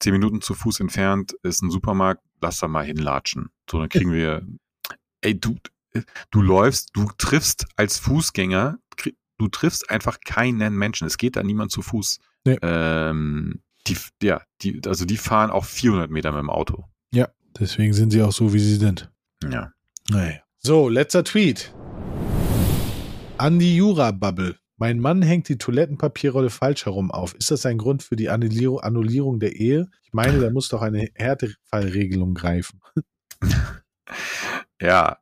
[0.00, 3.50] zehn Minuten zu Fuß entfernt ist ein Supermarkt, lass da mal hinlatschen.
[3.70, 4.46] So, dann kriegen wir,
[5.20, 5.56] ey, du,
[6.30, 8.78] du läufst, du triffst als Fußgänger,
[9.38, 11.06] du triffst einfach keinen Menschen.
[11.06, 12.20] Es geht da niemand zu Fuß.
[12.44, 12.58] Nee.
[12.62, 16.84] Ähm, die, ja, die, also die fahren auch 400 Meter mit dem Auto.
[17.58, 19.10] Deswegen sind sie auch so, wie sie sind.
[19.48, 19.72] Ja.
[20.10, 20.40] Naja.
[20.58, 21.72] So, letzter Tweet.
[23.38, 24.56] An die Jura-Bubble.
[24.76, 27.34] Mein Mann hängt die Toilettenpapierrolle falsch herum auf.
[27.34, 29.88] Ist das ein Grund für die Annullierung, der Ehe?
[30.02, 32.80] Ich meine, da muss doch eine Härtefallregelung greifen.
[34.80, 35.18] Ja.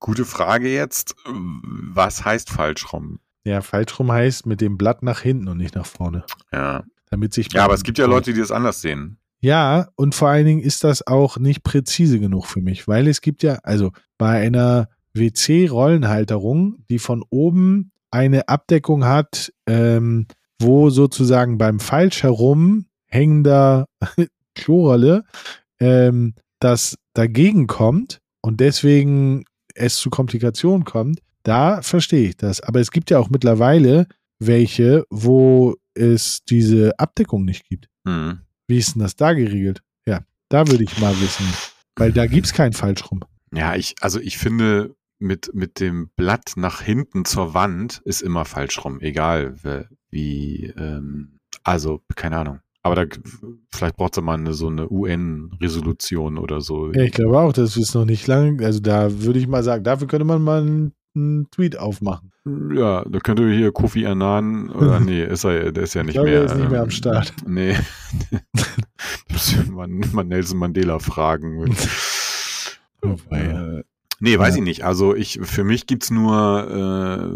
[0.00, 1.14] Gute Frage jetzt.
[1.24, 3.20] Was heißt falsch rum?
[3.44, 6.24] Ja, falsch rum heißt mit dem Blatt nach hinten und nicht nach vorne.
[6.52, 6.84] Ja.
[7.10, 9.18] Damit sich Ja, aber es gibt ja Leute, die das anders sehen.
[9.40, 13.20] Ja, und vor allen Dingen ist das auch nicht präzise genug für mich, weil es
[13.20, 20.28] gibt ja, also bei einer WC-Rollenhalterung, die von oben eine Abdeckung hat, ähm,
[20.60, 23.86] wo sozusagen beim falsch herum hängender
[24.54, 25.24] Klorolle
[25.80, 29.44] ähm, das dagegen kommt und deswegen
[29.74, 32.60] es zu Komplikationen kommt, da verstehe ich das.
[32.60, 34.06] Aber es gibt ja auch mittlerweile
[34.38, 37.88] welche, wo es diese Abdeckung nicht gibt.
[38.06, 38.38] Hm.
[38.68, 39.82] Wie ist denn das da geregelt?
[40.06, 41.46] Ja, da würde ich mal wissen.
[41.96, 43.20] Weil da gibt es kein Falsch rum.
[43.52, 44.94] Ja, ich, also ich finde,
[45.24, 49.56] mit, mit dem Blatt nach hinten zur Wand ist immer falsch rum, egal
[50.10, 52.60] wie, ähm, also, keine Ahnung.
[52.82, 53.04] Aber da,
[53.72, 56.92] vielleicht braucht es mal eine, so eine UN-Resolution oder so.
[56.92, 58.62] Ja, ich glaube auch, das ist noch nicht lang.
[58.62, 62.30] Also da würde ich mal sagen, dafür könnte man mal einen, einen Tweet aufmachen.
[62.74, 66.28] Ja, da könnte hier Kofi Annan, oder nee, ist er, der ist ja nicht glaube,
[66.28, 66.40] mehr.
[66.40, 67.32] er ist nicht mehr am ähm, Start.
[67.46, 67.74] Nee.
[69.70, 71.74] Mal, mal Nelson Mandela fragen.
[73.06, 73.82] Oh, äh,
[74.24, 74.58] Nee, weiß Ja.
[74.58, 74.84] ich nicht.
[74.84, 77.28] Also ich, für mich gibt's nur,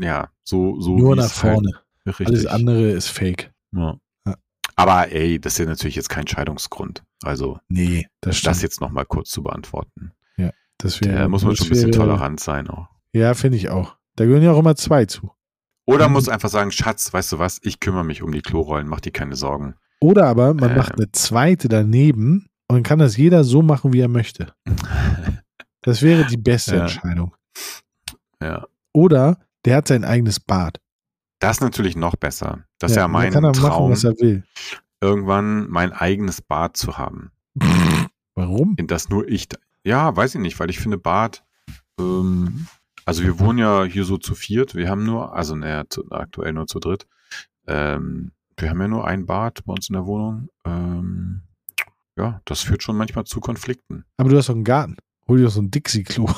[0.00, 0.96] äh, ja, so, so.
[0.96, 1.72] Nur nach es halt- vorne.
[2.06, 2.26] richtig.
[2.28, 3.52] Alles andere ist fake.
[3.72, 3.96] Ja.
[4.26, 4.34] Ja.
[4.76, 7.02] Aber ey, das ist ja natürlich jetzt kein Scheidungsgrund.
[7.22, 8.50] Also Nee, das stimmt.
[8.50, 10.12] das jetzt nochmal kurz zu beantworten.
[10.78, 12.88] das Da wäre, muss man das schon ein bisschen tolerant sein auch.
[13.14, 13.96] Ja, finde ich auch.
[14.16, 15.30] Da gehören ja auch immer zwei zu.
[15.86, 16.12] Oder Mhm.
[16.12, 19.10] muss einfach sagen, Schatz, weißt du was, ich kümmere mich um die Klorollen, mach dir
[19.10, 19.74] keine Sorgen.
[20.00, 20.76] Oder aber man Ähm.
[20.76, 24.52] macht eine zweite daneben und kann das jeder so machen, wie er möchte.
[25.86, 26.82] Das wäre die beste Ja.
[26.82, 27.34] Entscheidung.
[28.42, 28.66] ja.
[28.92, 30.80] Oder der hat sein eigenes Bad.
[31.38, 32.64] Das ist natürlich noch besser.
[32.78, 34.44] Das ist ja mein kann er Traum, machen, was er will.
[35.00, 37.30] irgendwann mein eigenes Bad zu haben.
[38.34, 38.74] Warum?
[38.78, 39.48] In das nur ich.
[39.84, 41.44] Ja, weiß ich nicht, weil ich finde Bad.
[41.98, 42.66] Ähm,
[43.04, 44.74] also wir wohnen ja hier so zu viert.
[44.74, 47.06] Wir haben nur, also naja, zu, aktuell nur zu dritt.
[47.66, 50.48] Ähm, wir haben ja nur ein Bad bei uns in der Wohnung.
[50.64, 51.42] Ähm,
[52.18, 54.04] ja, das führt schon manchmal zu Konflikten.
[54.16, 54.96] Aber du hast doch einen Garten.
[55.28, 56.28] Hol dir doch so ein Dixie-Klo.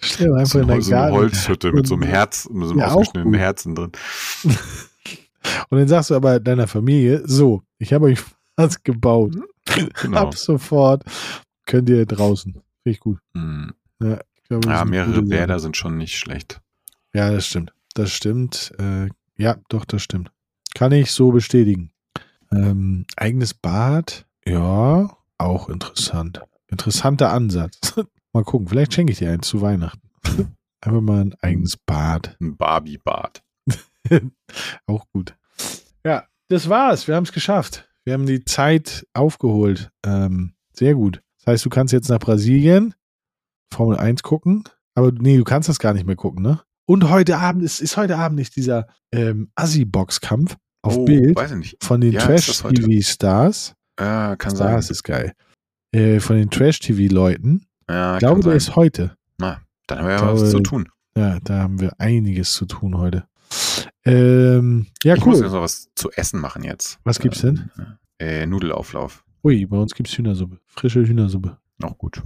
[0.00, 1.12] Stell einfach So, in deinen so eine.
[1.12, 3.38] Holzhütte mit so einem Und- Herz, mit so einem Ja, ausgeschnittenen.
[3.40, 3.92] Herzen drin.
[5.70, 8.18] Und dann sagst du aber deiner Familie, so, ich habe euch
[8.56, 9.34] was gebaut.
[10.02, 10.18] Genau.
[10.18, 11.04] Ab sofort
[11.66, 12.52] könnt ihr draußen.
[12.52, 13.18] Finde ich gut.
[13.34, 13.72] Mhm.
[14.00, 15.22] Ich glaube, Ja, mehrere.
[15.22, 16.60] Bäder sind schon nicht schlecht.
[17.14, 17.72] Ja, das stimmt.
[17.94, 18.72] Das stimmt.
[18.78, 20.30] Äh, ja, doch, das stimmt.
[20.74, 21.90] Kann ich so bestätigen.
[22.50, 26.40] Ähm, eigenes Bad, ja, auch interessant.
[26.68, 27.94] Interessanter Ansatz.
[28.32, 30.08] mal gucken, vielleicht schenke ich dir eins zu Weihnachten.
[30.80, 32.36] Einfach mal ein eigenes Bad.
[32.40, 33.42] Ein Barbie-Bad.
[34.86, 35.36] Auch gut.
[36.04, 37.08] Ja, das war's.
[37.08, 37.88] Wir haben es geschafft.
[38.04, 39.90] Wir haben die Zeit aufgeholt.
[40.06, 41.20] Ähm, sehr gut.
[41.38, 42.94] Das heißt, du kannst jetzt nach Brasilien
[43.72, 44.64] Formel 1 gucken.
[44.94, 46.60] Aber nee, du kannst das gar nicht mehr gucken, ne?
[46.86, 51.38] Und heute Abend, es ist heute Abend nicht dieser ähm, Assi-Boxkampf auf oh, Bild
[51.82, 52.60] von den Ja, ist?
[52.60, 53.74] Trash-TV-Stars.
[54.00, 54.92] Ja, kann Stars sein.
[54.92, 55.34] ist geil.
[55.92, 57.66] Äh, von den Trash-TV-Leuten.
[57.88, 59.16] Ja, Ich glaube, der ist heute.
[59.38, 60.88] Na, dann haben wir ja glaube, was zu tun.
[61.16, 63.24] Ja, da haben wir einiges zu tun heute.
[64.04, 65.54] Ähm, ja, ich muss jetzt cool.
[65.54, 66.98] noch was zu essen machen jetzt.
[67.04, 67.70] Was gibt's denn?
[68.18, 69.24] Äh, Nudelauflauf.
[69.44, 70.58] Ui, bei uns gibt's Hühnersuppe.
[70.66, 71.56] Frische Hühnersuppe.
[71.78, 72.22] Noch gut.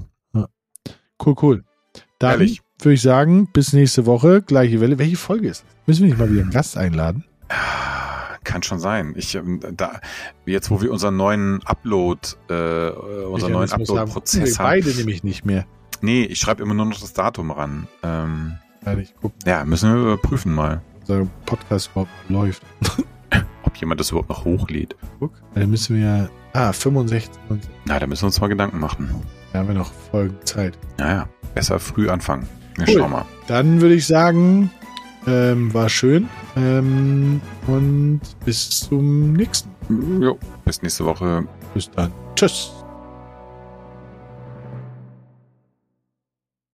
[1.25, 1.65] Cool, cool.
[2.19, 2.63] Dann Herrlich.
[2.81, 4.43] würde ich sagen, bis nächste Woche.
[4.43, 4.99] Gleiche Welle.
[4.99, 5.65] Welche Folge ist?
[5.87, 7.25] Müssen wir nicht mal wieder einen Gast einladen?
[8.45, 9.14] Kann schon sein.
[9.16, 10.01] Ich, ähm, da,
[10.47, 12.20] jetzt, wo wir unseren neuen Upload,
[12.51, 13.82] äh, unseren neuen haben.
[13.82, 14.64] Upload-Prozess wir haben.
[14.64, 15.64] beide nämlich nicht mehr.
[16.01, 17.86] Nee, ich schreibe immer nur noch das Datum ran.
[18.03, 22.62] Ähm, Ja, ich guck, ja, müssen wir überprüfen mal, unser Podcast überhaupt läuft.
[23.62, 24.97] ob jemand das überhaupt noch hochlädt.
[25.20, 25.32] Guck.
[25.55, 26.28] Dann müssen wir ja.
[26.55, 27.30] Ah, 65.
[27.49, 29.09] Und Na, da müssen wir uns mal Gedanken machen.
[29.53, 30.76] da haben wir noch Folgen Zeit.
[30.99, 32.47] Naja, besser früh anfangen.
[32.76, 32.99] Wir Cool.
[32.99, 33.24] schauen mal.
[33.47, 34.70] Dann würde ich sagen,
[35.27, 36.29] ähm, war schön.
[36.57, 39.70] Ähm, und bis zum nächsten.
[40.23, 41.47] Jo, bis nächste Woche.
[41.75, 42.12] Bis dann.
[42.35, 42.73] Tschüss.